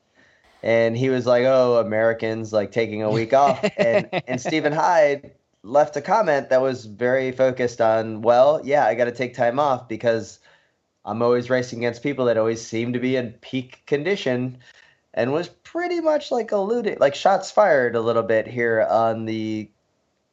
[0.63, 5.31] and he was like, "Oh, Americans like taking a week off," and and Stephen Hyde
[5.63, 9.59] left a comment that was very focused on, well, yeah, I got to take time
[9.59, 10.39] off because
[11.05, 14.57] I'm always racing against people that always seem to be in peak condition,
[15.13, 19.69] and was pretty much like alluding, like shots fired a little bit here on the.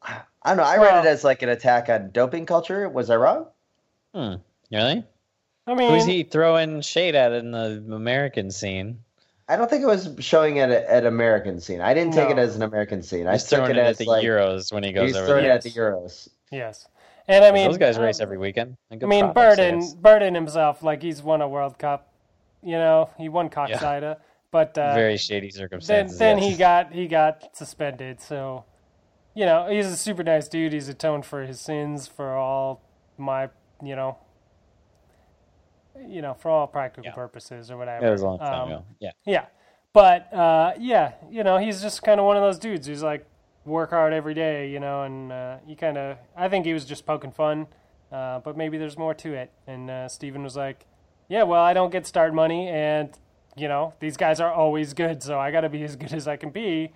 [0.02, 0.62] I don't know.
[0.62, 2.88] I read it as like an attack on doping culture.
[2.88, 3.46] Was I wrong?
[4.14, 4.34] Hmm.
[4.70, 5.04] Really?
[5.66, 9.00] I mean, Who's he throwing shade at in the American scene?
[9.48, 11.80] I don't think it was showing at a, at American scene.
[11.80, 13.26] I didn't take it as an American scene.
[13.26, 15.16] I He's took throwing it it as at the like Euros when he goes he's
[15.16, 15.52] over throwing there.
[15.52, 16.28] it at the Euros.
[16.52, 16.86] yes,
[17.28, 18.76] and I mean Those guys uh, race every weekend.
[18.90, 19.82] I mean, Berden.
[20.00, 22.12] Berden himself, like he's won a World Cup.
[22.62, 24.16] You know, he won Koksijde,
[24.50, 26.18] but uh, Very shady then circumstances.
[26.18, 26.50] then yes.
[26.50, 28.20] he got he got suspended.
[28.20, 28.64] So,
[29.34, 30.72] you know, he's a super nice dude.
[30.72, 32.80] He's atoned for his sins for all
[33.16, 33.50] my,
[33.82, 34.18] you know,
[36.08, 37.14] you know, for all practical Yeah.
[37.14, 38.06] purposes or whatever.
[38.06, 38.84] It was a long time Um, ago.
[39.00, 39.10] Yeah.
[39.26, 39.44] Yeah,
[39.92, 43.26] but uh, yeah, you know, he's just kind of one of those dudes who's like
[43.64, 46.18] work hard every day, you know, and uh, he kind of.
[46.36, 47.66] I think he was just poking fun,
[48.12, 49.50] uh, but maybe there's more to it.
[49.66, 50.86] And uh, Steven was like,
[51.28, 53.10] "Yeah, well, I don't get start money, and
[53.56, 56.28] you know, these guys are always good, so I got to be as good as
[56.28, 56.92] I can be."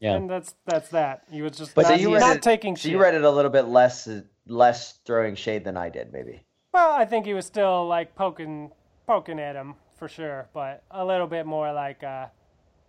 [0.00, 0.14] Yeah.
[0.14, 1.22] And that's that's that.
[1.30, 3.22] He was just But not, so you read not it, taking so you read it
[3.22, 4.08] a little bit less
[4.46, 6.42] less throwing shade than I did, maybe.
[6.74, 8.72] Well, I think he was still like poking
[9.06, 12.26] poking at him for sure, but a little bit more like, uh,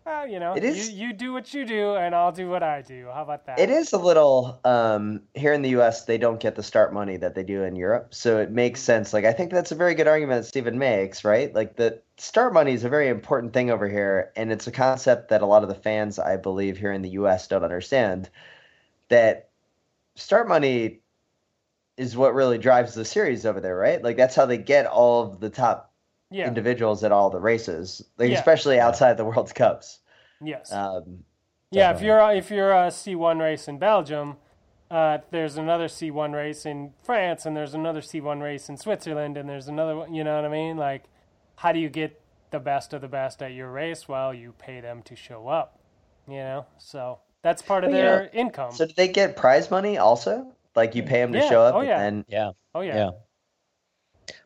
[0.06, 2.64] well, you know, It is- you, you do what you do, and I'll do what
[2.64, 3.08] I do.
[3.14, 3.60] How about that?
[3.60, 6.06] It is a little um, here in the U.S.
[6.06, 9.14] They don't get the start money that they do in Europe, so it makes sense.
[9.14, 11.54] Like I think that's a very good argument that Stephen makes, right?
[11.54, 15.30] Like the start money is a very important thing over here, and it's a concept
[15.30, 17.48] that a lot of the fans, I believe, here in the U.S.
[17.48, 18.30] don't understand.
[19.10, 19.50] That
[20.16, 21.02] start money
[21.98, 24.04] is what really drives the series over there, right?
[24.04, 25.93] Like that's how they get all of the top
[26.34, 26.48] Yeah.
[26.48, 28.38] individuals at all the races, like Yeah.
[28.40, 30.00] especially outside the World Cups.
[30.42, 30.72] Yes.
[30.74, 31.24] Um,
[31.72, 31.92] yeah.
[31.94, 34.38] If you're if you're a C1 race in Belgium,
[34.92, 39.48] uh, there's another C1 race in France, and there's another C1 race in Switzerland, and
[39.50, 39.96] there's another.
[39.96, 40.76] one- You know what I mean?
[40.78, 41.04] Like,
[41.58, 42.20] how do you get
[42.52, 44.08] the best of the best at your race?
[44.08, 45.80] Well, you pay them to show up.
[46.28, 48.72] You know, so that's part of But, you their know, income.
[48.72, 50.54] so do they get prize money also?
[50.76, 51.50] Like you pay them to Yeah.
[51.50, 52.02] show up, Oh, yeah.
[52.02, 52.52] and Yeah.
[52.74, 52.96] oh yeah.
[52.96, 53.10] Yeah.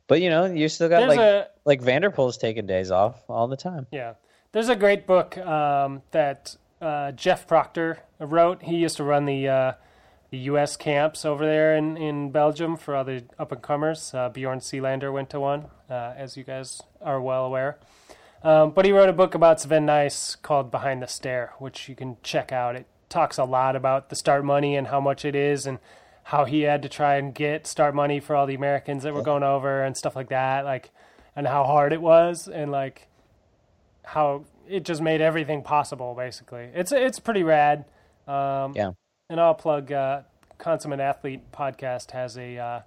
[0.08, 2.92] But you know, you still got There's like a like Van der Poel's taking days
[2.92, 3.88] off all the time.
[3.92, 4.14] Yeah,
[4.52, 8.64] there's a great book um, that uh, Geoff Proctor wrote.
[8.64, 9.74] He used to run the uh,
[10.30, 10.76] the U.S.
[10.76, 14.14] camps over there in, in Belgium for other up and comers.
[14.14, 17.78] Uh, Bjorn Selander went to one, uh, as you guys are well aware.
[18.44, 21.96] Um, but he wrote a book about Sven Nys called Behind the Stare, which you
[21.96, 22.76] can check out.
[22.76, 25.80] It talks a lot about the start money and how much it is, and
[26.28, 29.22] how he had to try and get start money for all the Americans that were
[29.22, 30.66] going over and stuff like that.
[30.66, 30.92] Like,
[31.38, 33.08] and how hard it was, and like
[34.04, 36.14] how it just made everything possible.
[36.16, 37.86] Basically, it's it's pretty rad.
[38.28, 38.92] Um, Yeah.
[39.30, 40.24] and I'll plug uh,
[40.58, 42.82] Consummate Athlete podcast has a uh,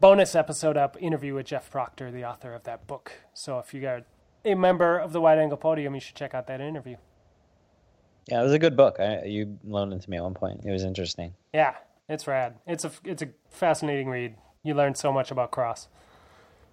[0.00, 3.12] bonus episode up interview with Geoff Proctor, the author of that book.
[3.34, 4.02] So if you are
[4.46, 6.96] a member of the Wide Angle Podium, you should check out that interview.
[8.28, 8.96] Yeah, it was a good book.
[8.98, 10.62] I, you loaned it to me at one point.
[10.64, 11.34] It was interesting.
[11.52, 11.74] Yeah,
[12.08, 12.56] it's rad.
[12.66, 14.34] It's a it's a fascinating read.
[14.62, 15.88] You learn so much about cross.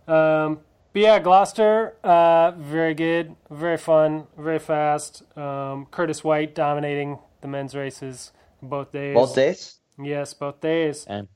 [0.07, 0.59] Um,
[0.93, 5.23] but yeah, Gloucester, uh, very good, very fun, very fast.
[5.38, 8.31] Um, Curtis White dominating the men's races
[8.61, 9.13] both days.
[9.13, 9.79] both days.
[10.01, 11.05] Yes, both days.
[11.07, 11.27] And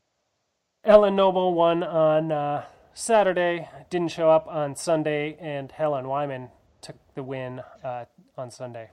[0.84, 6.50] Ellen Noble won on uh, Saturday, didn't show up on Sunday, and Helen Wyman
[6.82, 8.06] took the win uh,
[8.38, 8.90] on Sunday.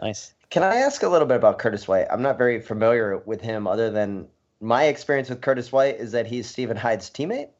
[0.00, 0.34] nice.
[0.50, 2.06] Can I ask a little bit about Curtis White?
[2.10, 4.28] I'm not very familiar with him, other than
[4.60, 7.50] my experience with Curtis White is that he's Stephen Hyde's teammate.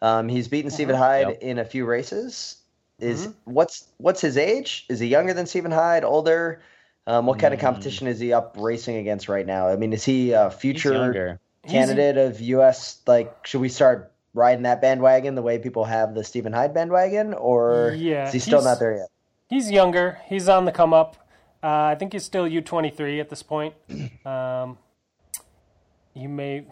[0.00, 1.38] Um, he's beaten Stephen Hyde Yep.
[1.42, 2.56] in a few races.
[2.98, 4.86] Is what's what's his age?
[4.88, 6.04] Is he younger than Stephen Hyde?
[6.04, 6.62] Older?
[7.06, 9.68] Um, what kind of competition is he up racing against right now?
[9.68, 11.40] I mean, is he a future younger.
[11.66, 13.00] candidate of U.S.
[13.08, 17.34] Like, should we start riding that bandwagon the way people have the Stephen Hyde bandwagon,
[17.34, 19.08] or Yeah, is he still not there yet?
[19.48, 20.18] He's younger.
[20.26, 21.16] He's on the come up.
[21.62, 23.74] Uh, I think he's still U23 at this point.
[24.26, 24.78] Um,
[26.14, 26.64] you may,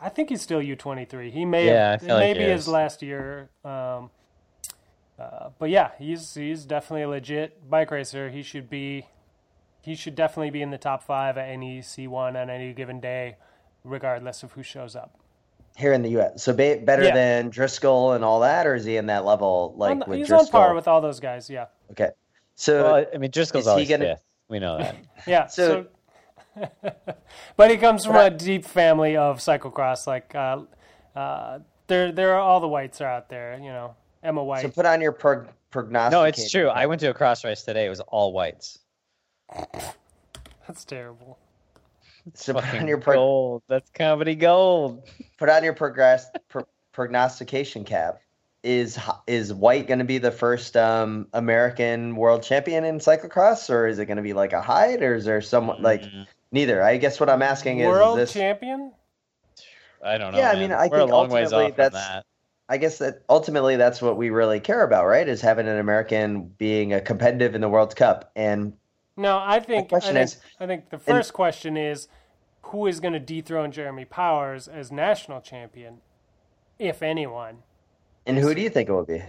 [0.00, 1.30] I think he's still U23.
[1.30, 3.50] He may Yeah, have, I like maybe he his last year.
[3.64, 4.10] Um,
[5.18, 8.30] uh, but yeah, he's he's definitely a legit bike racer.
[8.30, 9.06] He should be,
[9.82, 13.36] he should definitely be in the top five at any C1 on any given day,
[13.84, 15.18] regardless of who shows up.
[15.76, 16.42] here in the U.S.
[16.42, 17.14] So be, better Yeah.
[17.14, 20.28] than Driscoll and all that, or is he in that level like On- with he's
[20.28, 20.46] Driscoll?
[20.60, 21.48] on par with all those guys.
[21.50, 22.10] Yeah, okay,
[22.54, 24.22] so Well, I mean, Driscoll's is he always gonna- fifth.
[24.48, 24.96] We know that.
[25.26, 25.46] yeah.
[25.46, 25.86] So-
[26.56, 26.68] So,
[27.56, 30.06] but he comes from a deep family of cyclocross.
[30.08, 30.62] Like, uh,
[31.14, 33.56] uh, there, there are all the whites are out there.
[33.58, 33.94] You know,
[34.24, 34.62] Emma White.
[34.62, 36.20] so put on your pro- prognosticating.
[36.20, 36.68] No, it's true.
[36.68, 37.86] I went to a cross race today.
[37.86, 38.78] It was all whites.
[40.66, 41.38] That's terrible.
[42.34, 43.62] So put on your pro- gold.
[43.68, 45.08] That's comedy gold.
[45.38, 48.18] put on your progress pro- prognostication cap.
[48.64, 48.98] Is
[49.28, 54.00] is White going to be the first um, American world champion in cyclocross, or is
[54.00, 56.82] it going to be like a Hyde, or is there someone like Mm, neither?
[56.82, 58.32] I guess what I'm asking is, is World this.
[58.32, 58.92] champion?
[60.04, 60.38] I don't know.
[60.38, 62.24] Yeah, I mean, I We're think a long ways ultimately off that's- that.
[62.70, 65.26] I guess that ultimately that's what we really care about, right?
[65.26, 68.72] Is having an American being a competitive in the World Cup, and
[69.16, 69.86] No, I think.
[69.86, 72.08] I question think, is- I think the first question is,
[72.62, 76.00] who is going to dethrone Jeremy Powers as national champion,
[76.78, 77.62] if anyone?
[78.28, 79.22] And who do you think it will be?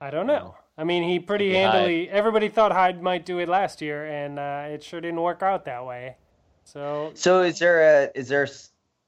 [0.00, 0.56] I don't know.
[0.76, 1.74] I mean, he pretty Maybe Hyde.
[1.74, 2.10] handily.
[2.10, 5.64] Everybody thought Hyde might do it last year, and uh, it sure didn't work out
[5.66, 6.16] that way.
[6.64, 8.48] So So is there a is there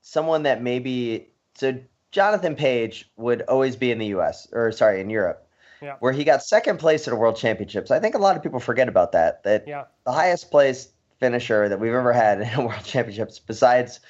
[0.03, 1.75] someone that maybe so
[2.13, 4.47] Jonathan Page would always be in the U.S.
[4.53, 5.47] or sorry in Europe,
[5.83, 5.97] Yeah.
[6.01, 7.91] where he got second place at a World Championships.
[7.91, 9.43] I think a lot of people forget about that.
[9.45, 10.89] That yeah, the highest place
[11.19, 14.01] finisher that we've ever had in a World Championships, besides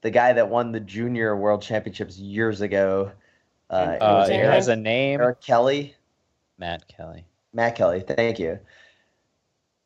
[0.00, 3.12] the guy that won the Junior World Championships years ago,
[3.70, 5.20] uh, it Uh, was it has a name.
[5.20, 5.94] Eric Kelly.
[6.58, 7.24] Matt Kelly.
[7.52, 8.58] Matt Kelly, thank you.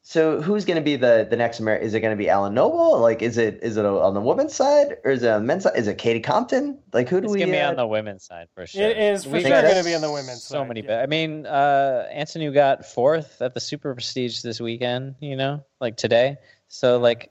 [0.02, 1.86] So who's going to be the the next American?
[1.86, 2.98] Is it going to be Ellen Noble?
[2.98, 5.64] Like, is it is it on the women's side or is it on the men's
[5.64, 5.76] side?
[5.76, 6.78] Is it Katie Compton?
[6.94, 7.40] Like, who do It's we?
[7.40, 8.82] gonna be uh, on the women's side for sure.
[8.88, 10.68] it is for We sure going to be on the women's so side.
[10.68, 10.80] many.
[10.80, 10.86] yeah.
[10.86, 15.16] ba- I mean, uh, Antonneau got fourth at the Super Prestige this weekend.
[15.20, 16.38] You know, like today.
[16.68, 17.30] So like,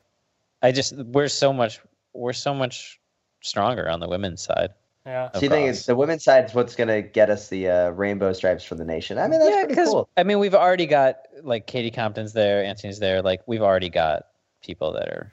[0.61, 1.79] I just we're so much
[2.13, 2.99] we're so much
[3.41, 4.69] stronger on the women's side.
[5.07, 7.69] Yeah, So you think it's the women's side is what's going to get us the
[7.69, 9.17] uh, rainbow stripes for the nation?
[9.17, 10.09] I mean, that's yeah, pretty because cool.
[10.17, 13.21] I mean, we've already got like Katie Compton's there, Antonneau's there.
[13.21, 14.27] Like we've already got
[14.61, 15.31] people that are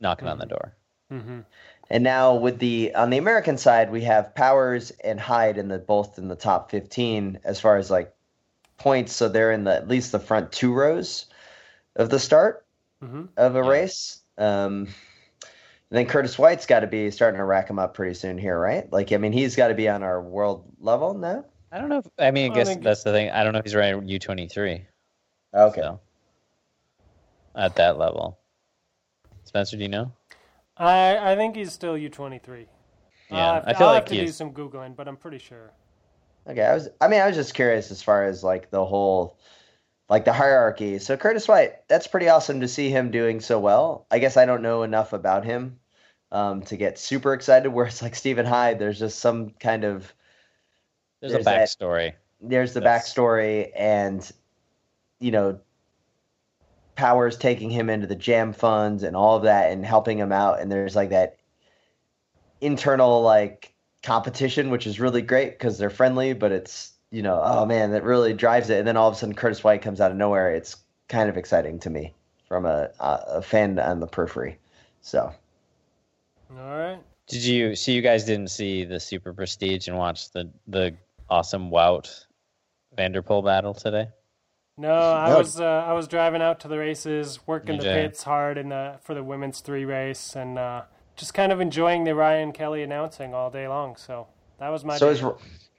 [0.00, 0.72] knocking on the door.
[1.10, 1.40] hmm
[1.90, 5.78] And now with the on the American side, we have Powers and Hyde in the
[5.78, 8.14] both in the top fifteen as far as like
[8.78, 9.12] points.
[9.12, 11.26] So they're in the at least the front two rows
[11.96, 12.64] of the start
[13.02, 13.68] hmm of a Yeah.
[13.68, 14.22] race.
[14.38, 14.88] Um,
[15.90, 18.58] and then Curtis White's got to be starting to rack him up pretty soon here,
[18.58, 18.90] right?
[18.92, 21.44] Like, I mean, he's got to be on our world level now.
[21.72, 21.98] I don't know.
[21.98, 23.30] If, I mean, I I guess think- that's the thing.
[23.30, 24.84] I don't know if he's running U twenty three.
[25.54, 25.80] Okay.
[25.80, 26.00] So,
[27.54, 28.38] at that level,
[29.44, 30.12] Spencer, do you know?
[30.76, 32.66] I I think he's still U twenty three.
[33.30, 35.38] Yeah, I'll have, I feel I'll like have to do some googling, but I'm pretty
[35.38, 35.72] sure.
[36.48, 36.88] Okay, I was.
[37.00, 39.38] I mean, I was just curious as far as like the whole,
[40.08, 40.98] like the hierarchy.
[40.98, 44.06] So Curtis White, that's pretty awesome to see him doing so well.
[44.10, 45.78] I guess I don't know enough about him
[46.32, 47.68] um, to get super excited.
[47.72, 50.12] Whereas like Stephen Hyde, there's just some kind of
[51.20, 52.12] There's, There's a that- backstory.
[52.40, 54.30] there's the That's- backstory and
[55.18, 55.58] you know
[56.94, 60.60] powers taking him into the jam funds and all of that and helping him out
[60.60, 61.36] and there's like that
[62.60, 67.64] internal like competition which is really great because they're friendly but it's you know oh
[67.66, 70.10] man that really drives it and then all of a sudden curtis white comes out
[70.10, 70.76] of nowhere it's
[71.08, 72.12] kind of exciting to me
[72.48, 74.58] from a, a a fan on the periphery
[75.02, 75.32] so
[76.50, 76.98] All right.
[77.28, 77.92] Did you see?
[77.92, 80.94] You guys didn't see the Super Prestige and watch the the
[81.28, 82.26] awesome Wout
[82.96, 84.08] Van der Poel battle today.
[84.78, 85.38] No, I No.
[85.38, 87.94] was uh, I was driving out to the races, working the DJ.
[87.94, 90.82] pits hard in the for the women's three race, and uh,
[91.16, 93.96] just kind of enjoying the Ryan Kelly announcing all day long.
[93.96, 94.28] So
[94.58, 94.96] that was my.
[94.96, 95.12] so day.
[95.12, 95.22] is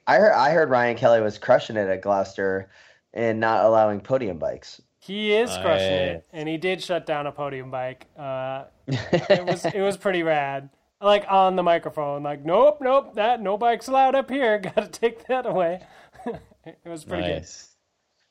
[0.08, 2.70] I heard I heard Ryan Kelly was crushing it at Gloucester
[3.12, 4.80] and not allowing podium bikes.
[4.98, 8.06] he is crushing it, and he did shut down a podium bike.
[8.18, 10.70] Uh, it was it was pretty rad.
[11.00, 14.58] Like on the microphone, like nope, nope, that no bikes allowed up here.
[14.74, 15.82] Got to take that away.
[16.64, 17.34] it was pretty good.
[17.40, 17.76] nice.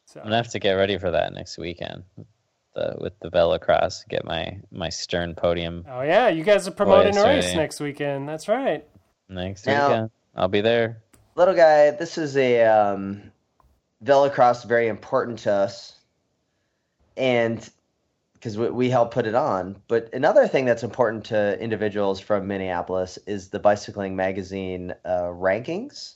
[0.06, 2.04] So I'm gonna have to get ready for that next weekend.
[2.76, 7.14] The with the Velocross, get my my Stern podium oh yeah, you guys are promoting
[7.14, 8.28] Boy, a race next weekend.
[8.28, 8.84] That's right.
[9.30, 10.10] next Now- weekend.
[10.36, 11.02] I'll be there.
[11.38, 13.32] Little guy, this is a um,
[14.04, 16.00] Velocross very important to us,
[17.16, 17.70] and
[18.34, 19.82] because we, we help put it on.
[19.88, 26.16] But another thing that's important to individuals from Minneapolis is the Bicycling Magazine uh, rankings,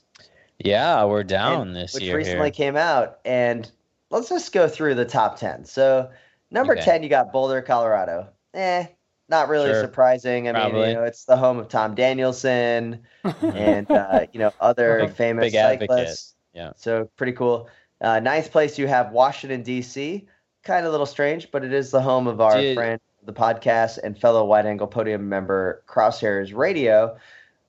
[0.60, 2.18] Yeah, we're down and- this which year.
[2.18, 2.52] recently here.
[2.52, 3.20] came out.
[3.26, 3.70] And
[4.12, 5.66] let's just go through the top ten.
[5.66, 6.10] So
[6.52, 6.84] number Okay.
[6.84, 8.28] ten, you got Boulder, Colorado.
[8.54, 8.86] Eh.
[9.32, 9.82] Not really Sure.
[9.82, 10.48] surprising.
[10.50, 13.00] I mean, you know, it's the home of Tom Danielson
[13.42, 15.90] and uh, you know other famous big advocate.
[15.90, 16.36] cyclists.
[16.54, 16.74] Yeah.
[16.76, 17.70] So pretty cool.
[18.02, 20.28] Uh, ninth place, you have Washington D.C.
[20.64, 23.32] Kind of a little strange, but it is the home of our Did- friend, the
[23.34, 27.18] podcast and fellow Wide Angle Podium member Crosshairs Radio.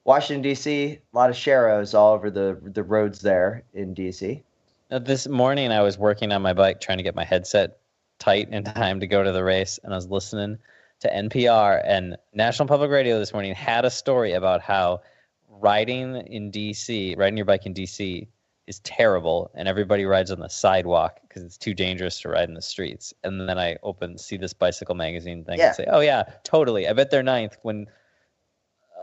[0.04, 0.98] Washington D.C.
[1.14, 4.42] A lot of sharrows all over the the roads there in D.C.
[4.90, 7.78] Uh, This morning, I was working on my bike trying to get my headset
[8.18, 10.58] tight in time to go to the race, and I was listening
[11.02, 15.00] to NPR and National Public Radio this morning had a story about how
[15.48, 18.26] riding in DC, riding your bike in DC,
[18.68, 22.54] is terrible, and everybody rides on the sidewalk because it's too dangerous to ride in
[22.54, 23.12] the streets.
[23.24, 25.66] And then I open see this bicycle magazine thing Yeah.
[25.68, 27.88] and say, "Oh yeah, totally." I bet they're ninth when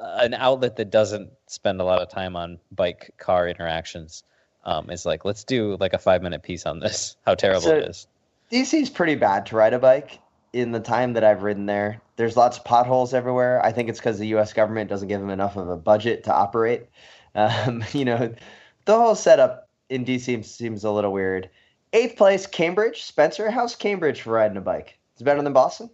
[0.02, 4.24] uh, an outlet that doesn't spend a lot of time on bike car interactions
[4.64, 7.18] um, is like, "Let's do like a five minute piece on this.
[7.26, 8.08] How terrible So- it is."
[8.50, 10.20] DC's pretty bad to ride a bike.
[10.52, 13.64] In the time that I've ridden there, there's lots of potholes everywhere.
[13.64, 14.52] I think it's because the U.S.
[14.54, 16.88] government doesn't give them enough of a budget to operate.
[17.36, 18.34] Um, you know,
[18.86, 21.47] the whole setup in DC seems a little weird.
[21.93, 23.04] Eighth place, Cambridge.
[23.04, 24.97] Spencer, how's Cambridge for riding a bike?
[25.16, 25.91] Is it better than Boston?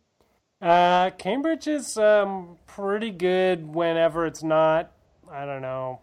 [0.62, 4.92] Uh, Cambridge is um, pretty good whenever it's not,
[5.30, 6.00] I don't know,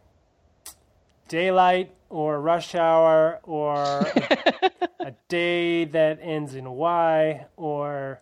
[1.28, 8.20] daylight or rush hour or a, a day that ends in Y or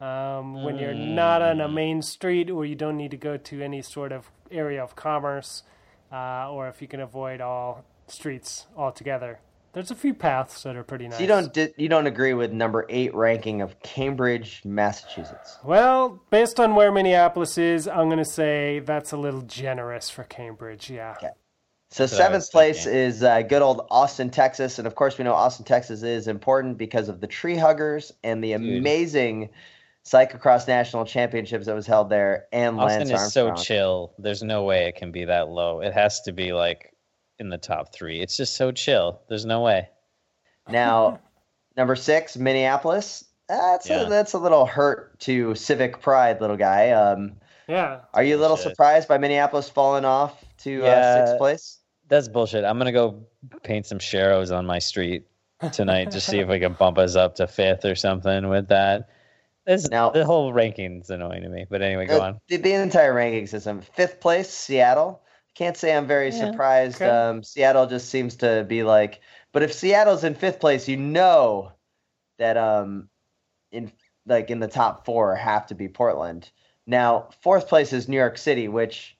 [0.00, 3.62] um, when you're not on a main street or you don't need to go to
[3.62, 5.62] any sort of area of commerce
[6.12, 9.40] uh, or if you can avoid all streets altogether.
[9.72, 11.18] There's a few paths that are pretty nice.
[11.18, 15.58] So you don't di- you don't agree with number eight ranking of Cambridge, Massachusetts?
[15.62, 20.24] Well, based on where Minneapolis is, I'm going to say that's a little generous for
[20.24, 20.90] Cambridge.
[20.90, 21.14] Yeah.
[21.18, 21.30] Okay.
[21.92, 25.34] So what seventh place is uh, good old Austin, Texas, and of course we know
[25.34, 28.78] Austin, Texas is important because of the tree huggers and the Dude.
[28.78, 29.50] amazing
[30.04, 32.46] cyclocross national championships that was held there.
[32.52, 34.12] And Austin Lance is so chill.
[34.18, 35.80] There's no way it can be that low.
[35.80, 36.94] It has to be like
[37.38, 38.20] in the top three.
[38.20, 39.20] It's just so chill.
[39.28, 39.88] There's no way.
[40.68, 41.20] Now,
[41.76, 43.24] number six, Minneapolis.
[43.48, 44.02] That's Yeah.
[44.02, 46.90] a, that's a little hurt to civic pride, little guy.
[46.90, 47.32] Um,
[47.68, 48.00] Yeah.
[48.14, 48.72] are you a little Bullshit.
[48.72, 51.78] surprised by Minneapolis falling off to uh, sixth place?
[52.08, 52.64] That's bullshit.
[52.64, 53.24] I'm gonna go
[53.62, 55.26] paint some sharrows on my street
[55.72, 56.10] tonight.
[56.10, 59.08] just see if we can bump us up to fifth or something with that.
[59.66, 61.66] This, Now- the whole ranking's annoying to me.
[61.68, 62.40] But anyway, go Uh, on.
[62.48, 63.80] The, the entire ranking system.
[63.80, 65.22] Fifth place, Seattle.
[65.54, 66.96] Can't say I'm very Yeah, surprised.
[66.96, 67.10] okay.
[67.10, 69.20] Um, Seattle just seems to be like,
[69.52, 71.72] but if Seattle's in fifth place, you know
[72.38, 73.08] that um,
[73.72, 73.92] in
[74.26, 76.50] like in the top four have to be Portland.
[76.86, 79.16] Now, fourth place is New York City, which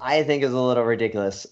[0.00, 1.46] I think is a little ridiculous.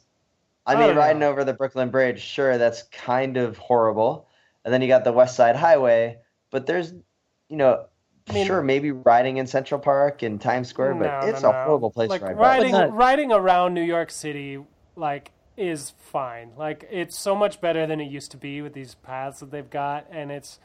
[0.67, 4.29] I I mean, don't riding over the Brooklyn Bridge, sure, that's kind of horrible.
[4.65, 6.19] And then you got the West Side Highway,
[6.51, 6.93] but there's,
[7.51, 7.85] you know,
[8.29, 11.51] I mean- sure, maybe riding in Central Park and Times Square, but No, it's no,
[11.51, 11.65] a no.
[11.65, 12.37] horrible place like to ride.
[12.39, 14.65] riding But not- riding around New York City
[14.97, 16.53] like is fine.
[16.57, 19.69] Like it's so much better than it used to be with these paths that they've
[19.69, 20.59] got and it's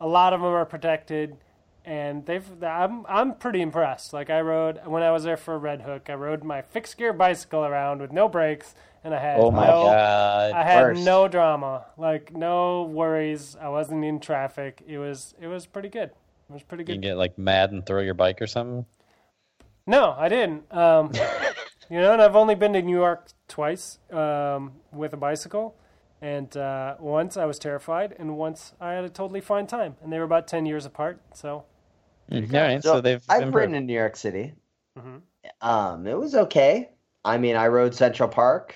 [0.00, 1.36] a lot of them are protected
[1.84, 4.12] and they've I'm I'm pretty impressed.
[4.12, 7.12] Like I rode when I was there for Red Hook, I rode my fixed gear
[7.12, 8.74] bicycle around with no brakes
[9.06, 10.52] and I had Oh my no god.
[10.52, 11.04] I had Worst.
[11.04, 13.56] no drama, like no worries.
[13.60, 14.82] I wasn't in traffic.
[14.86, 16.10] It was it was pretty good.
[16.48, 16.96] It was pretty good.
[16.96, 18.84] you get like mad and throw your bike or something.
[19.86, 20.70] No, I didn't.
[20.74, 21.12] Um,
[21.90, 25.76] you know, and I've only been to New York twice um, with a bicycle,
[26.20, 30.12] and uh, once I was terrified, and once I had a totally fine time, and
[30.12, 31.20] they were about ten years apart.
[31.34, 31.64] So
[32.28, 33.54] Mm, All right, So, so, they've I've improved.
[33.56, 34.52] ridden in New York City.
[34.98, 35.20] Mhm.
[35.60, 36.90] Um, it was okay.
[37.24, 38.74] I mean, I rode Central Park.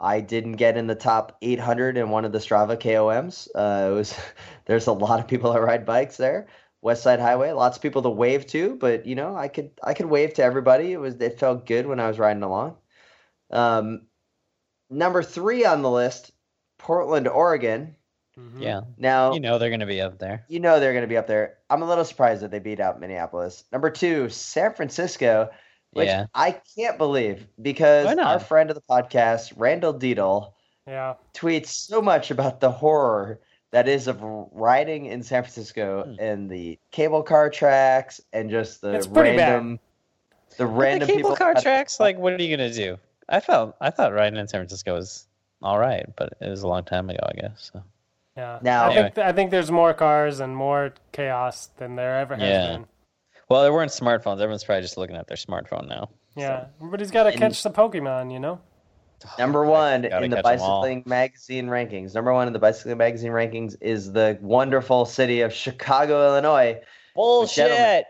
[0.00, 3.48] I didn't get in the top 800 in one of the Strava KOMs.
[3.54, 4.14] Uh, it was
[4.66, 6.46] there's a lot of people that ride bikes there.
[6.80, 9.94] West Side Highway, lots of people to wave to, but you know, I could I
[9.94, 10.92] could wave to everybody.
[10.92, 12.76] It was it felt good when I was riding along.
[13.50, 14.02] Um,
[14.90, 16.30] number three on the list,
[16.78, 17.96] Portland, Oregon.
[18.38, 18.62] mhm.
[18.62, 20.44] Yeah, Now you know they're gonna be up there.
[20.48, 21.58] you know they're going to be up there.
[21.68, 23.64] I'm a little surprised that they beat out Minneapolis.
[23.72, 25.50] Number two, San Francisco,
[25.98, 26.26] which Yeah.
[26.34, 30.52] I can't believe because our friend of the podcast, Randall Deedle,
[30.86, 33.40] yeah, tweets so much about the horror
[33.70, 36.14] that is of riding in San Francisco Hmm.
[36.18, 39.52] and the cable car tracks and just the It's pretty bad.
[39.52, 39.80] random,
[40.56, 42.98] the But random the cable car tracks, like, what are you gonna do?
[43.28, 45.26] I felt I thought riding in San Francisco was
[45.62, 47.70] all right, but it was a long time ago, I guess.
[47.72, 47.82] So.
[48.36, 48.58] yeah.
[48.62, 52.48] Now- I think I think there's more cars and more chaos than there ever has
[52.48, 52.66] Yeah.
[52.68, 52.86] been.
[53.48, 54.34] Well, there weren't smartphones.
[54.40, 56.10] Everyone's probably just looking at their smartphone now.
[56.36, 58.60] Yeah, everybody's got to catch the Pokemon, you know.
[59.38, 62.14] Number one in the catch 'em bicycling magazine rankings.
[62.14, 66.80] Number one in the bicycling magazine rankings is the wonderful city of Chicago, Illinois.
[67.14, 68.04] Bullshit.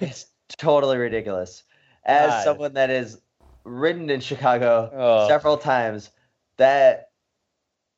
[0.00, 0.26] It's
[0.56, 1.62] totally ridiculous.
[2.04, 2.44] As God.
[2.44, 3.20] someone that has
[3.64, 5.28] ridden in Chicago Oh.
[5.28, 6.10] several times,
[6.56, 7.10] that,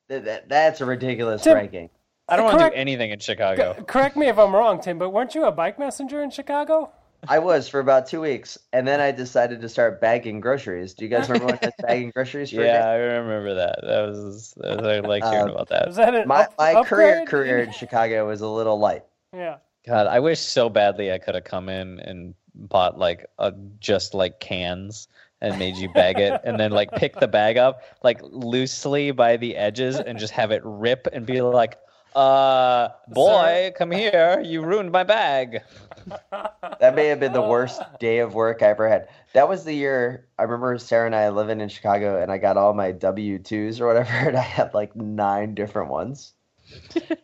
[0.09, 1.89] that, that that's a ridiculous Tim- ranking.
[2.31, 3.75] I don't want to do anything in Chicago.
[3.77, 6.91] C- correct me if I'm wrong, Tim, but weren't you a bike messenger in Chicago?
[7.27, 10.95] I was for about two weeks, and then I decided to start bagging groceries.
[10.95, 12.87] Do you guys remember when I was bagging groceries for Yeah, day?
[12.87, 13.79] I remember that.
[13.83, 15.85] That was, that was I like hearing Um, about that.
[15.87, 19.03] Was that an My up- my career career in Chicago was a little light.
[19.35, 19.57] Yeah.
[19.85, 24.13] God, I wish so badly I could have come in and bought like a, just
[24.15, 25.07] like cans
[25.41, 29.37] and made you bag it and then like pick the bag up like loosely by
[29.37, 31.77] the edges and just have it rip and be like
[32.15, 35.61] uh boy come here you ruined my bag
[36.79, 39.07] That may have been the worst day of work I ever had.
[39.33, 42.57] That was the year I remember Sarah and I living in Chicago, and I got
[42.57, 46.33] all my W twos or whatever, and I had like nine different ones.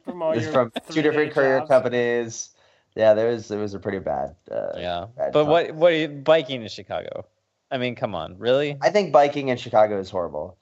[0.06, 1.70] From all your from two different courier jobs.
[1.70, 2.50] companies.
[2.96, 4.36] Yeah, there was it was a pretty bad.
[4.52, 5.52] Uh, yeah bad but time.
[5.52, 7.26] what what are you biking in chicago
[7.72, 10.58] i mean come on really I think biking in Chicago is horrible.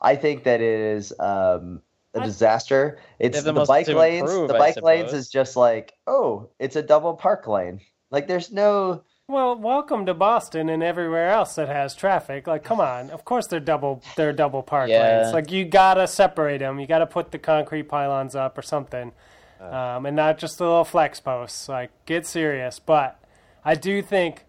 [0.00, 1.80] I think that it is um,
[2.14, 2.98] a I- disaster.
[3.18, 4.30] It's the the, bike lanes.
[4.30, 7.80] improve, the bike lanes is just like, oh, it's a double park lane.
[8.10, 9.02] Like there's no.
[9.26, 12.46] Well, welcome to Boston and everywhere else that has traffic.
[12.46, 13.08] Like, come on.
[13.08, 14.02] Of course, they're double.
[14.16, 15.20] They're double park Yeah.
[15.22, 15.32] lanes.
[15.32, 16.78] Like, you gotta separate them.
[16.78, 19.12] You gotta put the concrete pylons up or something,
[19.60, 21.68] um, and not just the little flex posts.
[21.70, 22.78] Like, get serious.
[22.78, 23.18] But
[23.64, 24.44] I do think,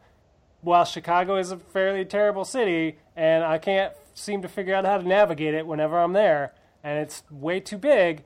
[0.60, 4.98] while Chicago is a fairly terrible city, and I can't seem to figure out how
[4.98, 6.54] to navigate it whenever I'm there,
[6.86, 8.24] and it's way too big.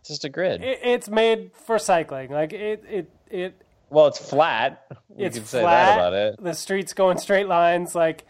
[0.00, 2.30] it's just a grid It, it's made for cycling.
[2.30, 5.86] Like, it, it, it well it's flat we it's can say flat.
[5.86, 7.94] that about it The streets go in straight lines.
[7.94, 8.24] Like,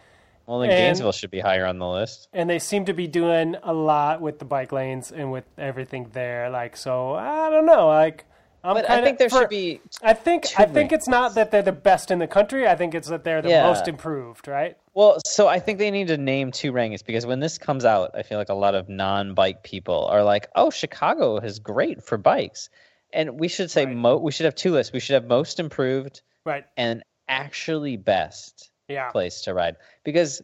[0.45, 3.07] well then and- gainesville should be higher on the list and they seem to be
[3.07, 6.49] doing a lot with the bike lanes and with everything there.
[6.49, 7.87] Like, so I don't know.
[7.87, 8.25] Like,
[8.67, 11.35] I'm but kind i think there for, should be I think I think it's not
[11.35, 12.67] that they're the best in the country.
[12.67, 13.63] I think it's that they're the Yeah.
[13.63, 14.47] most improved.
[14.47, 14.77] Right?
[14.93, 18.11] Well, so I think they need to name two rankings because when this comes out,
[18.13, 22.17] I feel like a lot of non-bike people are like, "Oh, Chicago is great for
[22.17, 22.69] bikes,"
[23.13, 23.95] and we should say Right.
[23.95, 24.91] mo- we should have two lists.
[24.91, 26.65] We should have most improved Right?
[26.75, 29.09] and actually best Yeah.
[29.11, 30.41] place to ride because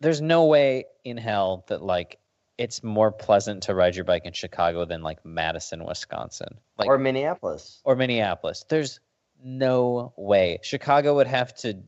[0.00, 2.18] there's no way in hell that like
[2.58, 6.98] it's more pleasant to ride your bike in Chicago than like Madison, Wisconsin, like or
[6.98, 7.80] Minneapolis.
[7.84, 8.64] or Minneapolis.
[8.68, 9.00] There's
[9.42, 10.58] no way.
[10.62, 11.78] Chicago would have to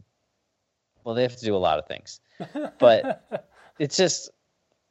[1.04, 2.20] well, they have to do a lot of things.
[2.78, 3.46] But
[3.78, 4.30] it's just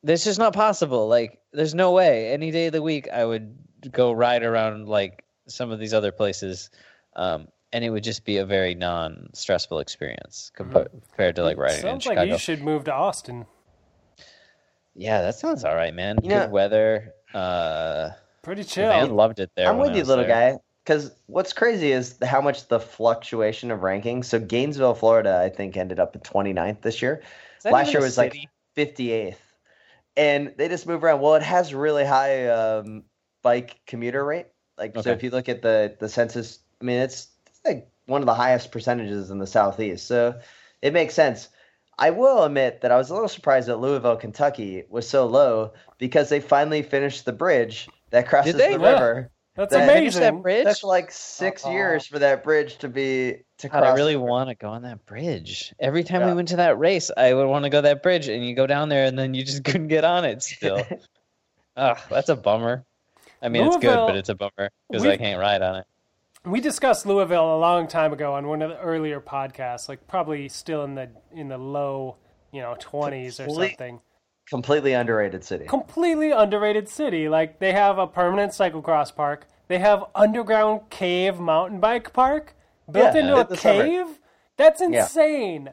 [0.03, 1.07] it's just not possible.
[1.07, 2.31] Like there's no way.
[2.31, 3.57] Any day of the week I would
[3.91, 6.69] go ride around like some of these other places.
[7.15, 11.77] Um and it would just be a very non-stressful experience compa- compared to like riding
[11.77, 12.31] in Sounds like Chicago.
[12.33, 13.45] you should move to Austin.
[14.99, 16.17] Yeah, that sounds all right, man.
[16.21, 17.13] You Good know- weather.
[17.33, 18.09] Uh,
[18.41, 18.89] Pretty chill.
[18.89, 19.69] van loved it there.
[19.69, 20.53] I'm with you, little there.
[20.53, 20.59] guy.
[20.83, 24.25] Because what's crazy is how much the fluctuation of rankings.
[24.25, 27.21] So Gainesville, Florida, I think ended up at 29th this year.
[27.63, 28.35] Last year a was like
[28.75, 29.35] 58th,
[30.17, 31.21] and they just move around.
[31.21, 33.03] Well, it has really high um,
[33.41, 34.47] bike commuter rate.
[34.77, 38.21] Like so, if you look at the the census, I mean, it's, it's like one
[38.21, 40.07] of the highest percentages in the southeast.
[40.07, 40.39] So
[40.81, 41.49] it makes sense.
[41.99, 45.73] I will admit that I was a little surprised that Louisville, Kentucky, was so low
[45.97, 48.75] because they finally finished the bridge that crosses the Yeah.
[48.75, 49.31] river.
[49.55, 50.65] That's That- Finish that bridge.
[50.65, 51.71] It took like 6 Uh-uh.
[51.71, 53.91] years for that bridge to be to God, cross.
[53.91, 55.73] I really want to go on that bridge.
[55.81, 58.45] Every time we went to that race, I would want to go that bridge, and
[58.45, 60.41] you go down there, and then you just couldn't get on it.
[60.43, 60.85] Still,
[61.75, 62.85] Ugh, that's a bummer.
[63.41, 65.85] I mean, it's good, but it's a bummer because I can't ride on it.
[66.49, 69.87] We discussed Louisville a long time ago on one of the earlier podcasts.
[69.89, 72.17] Like probably still in the in the low,
[72.51, 73.99] you know, twenties or something.
[74.49, 75.65] Completely underrated city.
[75.65, 77.29] completely underrated city.
[77.29, 79.47] Like they have a permanent cyclocross park.
[79.67, 82.55] They have underground cave mountain bike park
[82.91, 83.83] built Yeah, into a in the summer.
[83.83, 84.19] cave.
[84.57, 84.87] That's Yeah.
[85.03, 85.69] insane.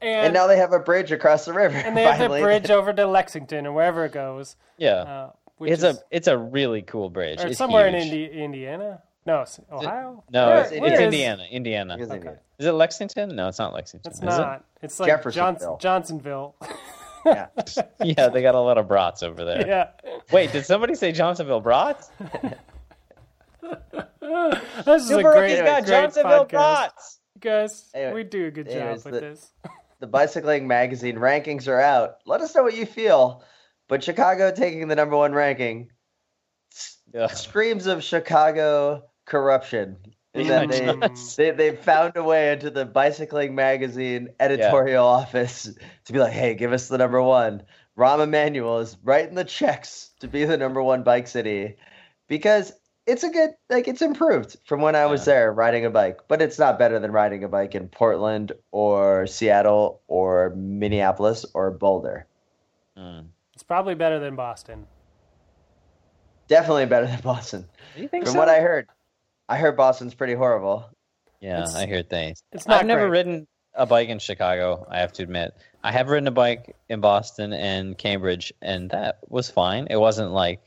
[0.00, 1.76] And, and now they have a bridge across the river.
[1.76, 2.42] and they have the finally.
[2.42, 4.54] bridge over to Lexington or wherever it goes.
[4.78, 7.40] Yeah, Uh, which it's is, a it's a really cool bridge.
[7.42, 8.02] or It's somewhere huge.
[8.06, 9.02] in Indi- Indiana.
[9.26, 10.24] No, it's Ohio.
[10.30, 11.44] No, Where- it's, It's where it's is- Indiana.
[11.50, 11.94] Indiana.
[11.96, 12.28] Because they Okay.
[12.28, 12.36] do.
[12.58, 13.36] Is it Lexington?
[13.36, 14.10] No, it's not Lexington.
[14.10, 14.26] It's is it?
[14.26, 14.64] not.
[14.82, 15.78] It's like Johns- Jeffersonville.
[15.80, 16.56] Johnsonville.
[17.26, 17.46] Yeah.
[18.02, 19.66] Yeah, they got a lot of brats over there.
[19.66, 19.88] yeah.
[20.32, 22.10] Wait, did somebody say Johnsonville brats?
[23.62, 26.48] This is a Super great, Rookie's got great Johnsonville podcast.
[26.50, 27.18] brats.
[27.40, 29.50] Guys, Anyway, we do a good job with the- this.
[30.00, 32.16] the bicycling magazine rankings are out.
[32.26, 33.42] Let us know what you feel.
[33.88, 35.90] But Chicago taking the number one ranking
[37.12, 37.26] Yeah.
[37.28, 39.96] screams of Chicago corruption.
[40.34, 45.64] In Yeah, that they, they they found a way into the bicycling magazine editorial office
[46.04, 47.62] to be like, hey, give us the number one.
[47.98, 51.76] Rahm Emanuel is writing the checks to be the number one bike city
[52.28, 52.72] because
[53.06, 55.34] it's a good like it's improved from when I was Yeah.
[55.34, 59.26] there riding a bike, but it's not better than riding a bike in Portland or
[59.26, 62.26] Seattle or Minneapolis or Boulder.
[62.96, 63.20] Hmm.
[63.54, 64.86] It's probably better than Boston.
[66.46, 67.66] Definitely better than Boston.
[67.96, 68.38] You think From so?
[68.38, 68.86] what I heard,
[69.50, 70.88] I heard Boston's pretty horrible.
[71.40, 72.42] Yeah, It's- I hear things.
[72.52, 74.86] It's not I've never ridden a bike in Chicago.
[74.88, 79.18] I have to admit, I have ridden a bike in Boston and Cambridge, and that
[79.28, 79.88] was fine.
[79.90, 80.60] It wasn't like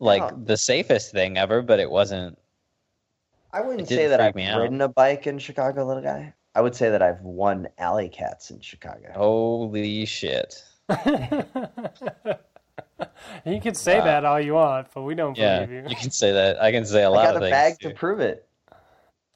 [0.00, 0.30] like Yeah.
[0.44, 2.38] the safest thing ever, but it wasn't.
[3.52, 4.60] I wouldn't say that I've me out.
[4.60, 6.34] ridden a bike in Chicago, little guy.
[6.54, 9.10] I would say that I've won alley cats in Chicago.
[9.14, 10.62] Holy shit!
[13.44, 14.04] you can say Wow.
[14.04, 15.88] that all you want, but we don't Yeah, believe you.
[15.90, 16.62] you can say that.
[16.62, 17.52] I can say a I lot got of a things.
[17.52, 17.88] bag too.
[17.90, 18.44] to prove it.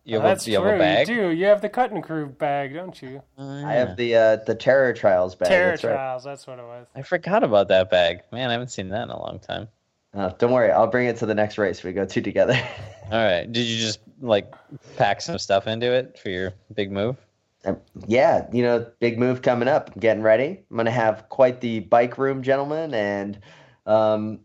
[0.05, 0.67] You have, That's a, you true.
[0.67, 1.09] have a bag.
[1.09, 1.29] You do.
[1.31, 3.23] You have the cut and crew bag, don't you?
[3.39, 5.49] Oh, I have the uh, the terror trials bag.
[5.49, 5.93] Terror that's right.
[5.93, 6.25] trials.
[6.25, 6.89] That's what it was.
[6.97, 8.23] I forgot about that bag.
[8.33, 9.69] Man, I haven't seen that in a long time.
[10.15, 11.83] Uh, don't worry, I'll bring it to the next race.
[11.85, 12.55] We go two together.
[13.13, 13.51] All right.
[13.51, 14.53] Did you just like
[14.97, 17.17] pack some stuff into it for your big move?
[17.65, 19.93] Um, yeah, you know, big move coming up.
[19.95, 20.65] I'm getting ready.
[20.71, 23.39] I'm going to have quite the bike room, gentlemen, and
[23.87, 24.41] um,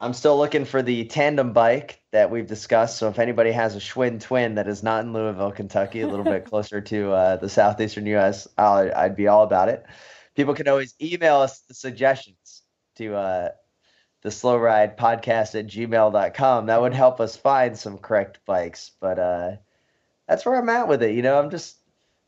[0.00, 2.96] I'm still looking for the tandem bike that we've discussed.
[2.96, 6.24] So if anybody has a Schwinn Twin that is not in Louisville, Kentucky, a little
[6.24, 9.84] bit closer to uh, the southeastern U.S., I'll, I'd be all about it.
[10.34, 12.62] People can always email us the suggestions
[12.96, 13.48] to uh,
[14.22, 16.66] the slow ride podcast at gmail.com.
[16.66, 18.92] That would help us find some correct bikes.
[19.00, 19.50] But uh,
[20.26, 21.14] that's where I'm at with it.
[21.14, 21.76] You know, I'm just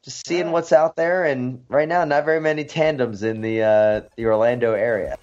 [0.02, 4.00] just seeing what's out there, and right now, not very many tandems in the uh,
[4.16, 5.16] the Orlando area.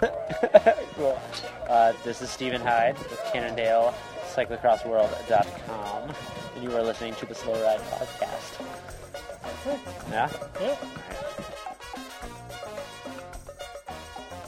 [0.96, 1.18] cool.
[1.68, 3.94] Uh, this is Stephen Hyde with Cannondale
[4.34, 6.14] Cyclocrossworld.com,
[6.54, 8.60] and you are listening to the Slow Ride Podcast.
[10.10, 10.30] Yeah?
[10.60, 10.76] Yeah.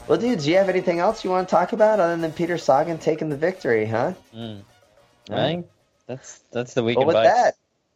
[0.07, 2.57] Well, dude, do you have anything else you want to talk about other than Peter
[2.57, 4.13] Sagan taking the victory, huh?
[4.33, 4.61] Mm.
[5.29, 5.45] I Right.
[5.47, 5.67] think
[6.07, 7.27] that's that's the Well, weekend with bikes.
[7.27, 7.53] that,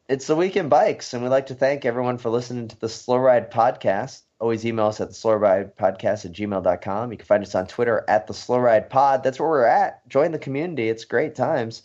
[0.07, 3.17] it's the weekend bikes, and we'd like to thank everyone for listening to the Slow
[3.17, 4.21] Ride Podcast.
[4.39, 7.11] Always email us at the slow ride podcast at gmail.com.
[7.11, 9.23] You can find us on Twitter at the slow ride pod.
[9.23, 10.07] That's where we're at.
[10.09, 10.89] Join the community.
[10.89, 11.83] It's great times.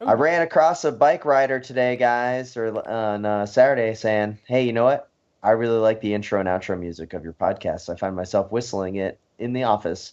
[0.00, 4.72] I ran across a bike rider today, guys, or on uh, Saturday, saying, "Hey, you
[4.72, 5.10] know what?
[5.42, 7.92] I really like the intro and outro music of your podcast.
[7.92, 10.12] I find myself whistling it in the office."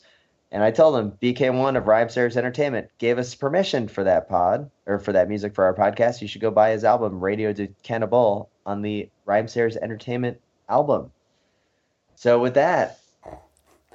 [0.51, 4.99] And I told him BK1 of Rhymesayers Entertainment gave us permission for that pod or
[4.99, 6.21] for that music for our podcast.
[6.21, 10.39] You should go buy his album Radio do Canibal on the Rhymesayers Entertainment
[10.69, 11.11] album.
[12.15, 12.99] So with that,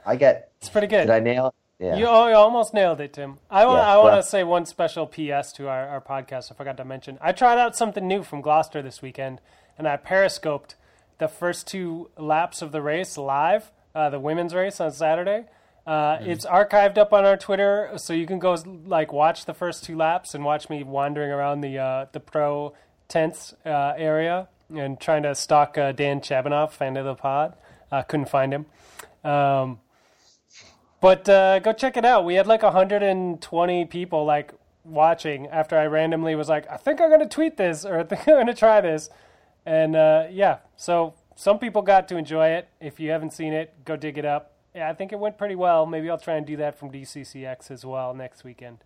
[0.05, 0.43] I got.
[0.59, 1.03] It's pretty good.
[1.07, 1.55] Did I nail it?
[1.85, 1.97] Yeah.
[1.97, 3.39] You, oh, you almost nailed it, Tim.
[3.51, 6.53] I want, Yeah, I want well- to say one special PS to our, our podcast.
[6.53, 7.17] I forgot to mention.
[7.23, 9.41] I tried out something new from Gloucester this weekend,
[9.79, 10.75] and I periscoped
[11.17, 15.47] the first two laps of the race live, uh, the women's race on Saturday.
[15.87, 18.57] Uh, It's archived up on our Twitter, so you can go
[18.87, 22.75] like watch the first two laps and watch me wandering around the uh, the pro
[23.09, 27.55] tents uh, area and trying to stalk uh, Dan Chabanov, fan of the pod.
[27.91, 28.67] Uh, couldn't find him.
[29.25, 29.81] Um,
[31.01, 32.25] but uh, go check it out.
[32.25, 34.53] We had like 120 people like
[34.85, 38.29] watching after I randomly was like, I think I'm gonna tweet this or I think
[38.29, 39.11] I'm gonna try this,
[39.67, 40.59] and uh, yeah.
[40.77, 42.69] So some people got to enjoy it.
[42.81, 44.53] If you haven't seen it, go dig it up.
[44.75, 45.87] Yeah, I think it went pretty well.
[45.87, 48.79] Maybe I'll try and do that from DCCX as well next weekend.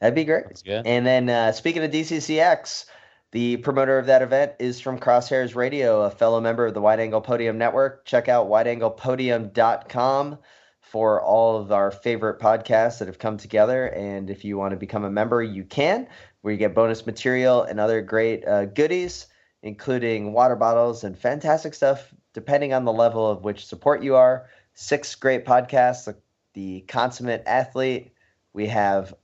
[0.00, 0.44] That'd be great.
[0.44, 0.86] That's good.
[0.86, 2.86] And then uh, speaking of DCCX,
[3.32, 7.00] the promoter of that event is from Crosshairs Radio, a fellow member of the Wide
[7.00, 8.04] Angle Podium Network.
[8.04, 10.38] Check out wideanglepodium.com
[10.80, 13.88] for all of our favorite podcasts that have come together.
[13.88, 16.06] And if you want to become a member, you can,
[16.40, 19.26] where you get bonus material and other great uh, goodies,
[19.62, 24.46] including water bottles and fantastic stuff, depending on the level of which support you are.
[24.78, 26.16] Six great podcasts the,
[26.52, 28.12] the Consummate Athlete.
[28.52, 29.14] We have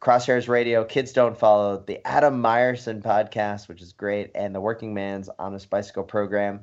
[0.00, 4.92] Crosshairs Radio, Kids Don't Follow, the Adam Myerson podcast, which is great, and the Working
[4.92, 6.62] Man's Honest Bicycle program.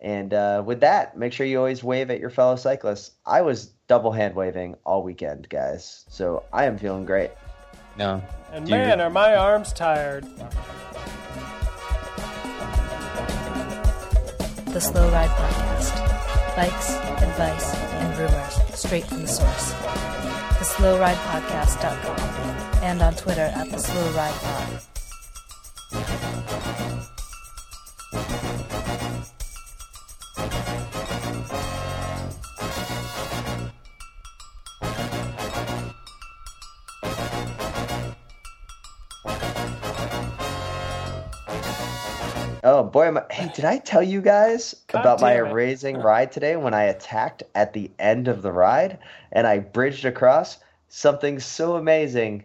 [0.00, 3.10] And uh, with that, make sure you always wave at your fellow cyclists.
[3.26, 7.32] I was double hand waving all weekend, guys, so I am feeling great.
[7.96, 8.22] No.
[8.52, 10.24] And Do you- man, are my arms tired.
[14.66, 16.17] The Slow Ride Podcast.
[16.58, 16.90] Bikes,
[17.22, 19.72] advice, and rumors straight from the source.
[20.58, 22.18] TheSlowRidePodcast.com
[22.82, 24.12] and on Twitter at The Slow
[42.88, 45.50] boy, am I, hey, did I tell you guys God about my it.
[45.50, 48.98] amazing ride today when I attacked at the end of the ride
[49.32, 50.58] and I bridged across?
[50.88, 52.44] Something so amazing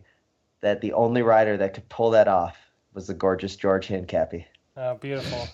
[0.62, 2.58] that the only rider that could pull that off
[2.94, 4.46] was the gorgeous George Hincapie.
[4.78, 5.48] Oh, beautiful.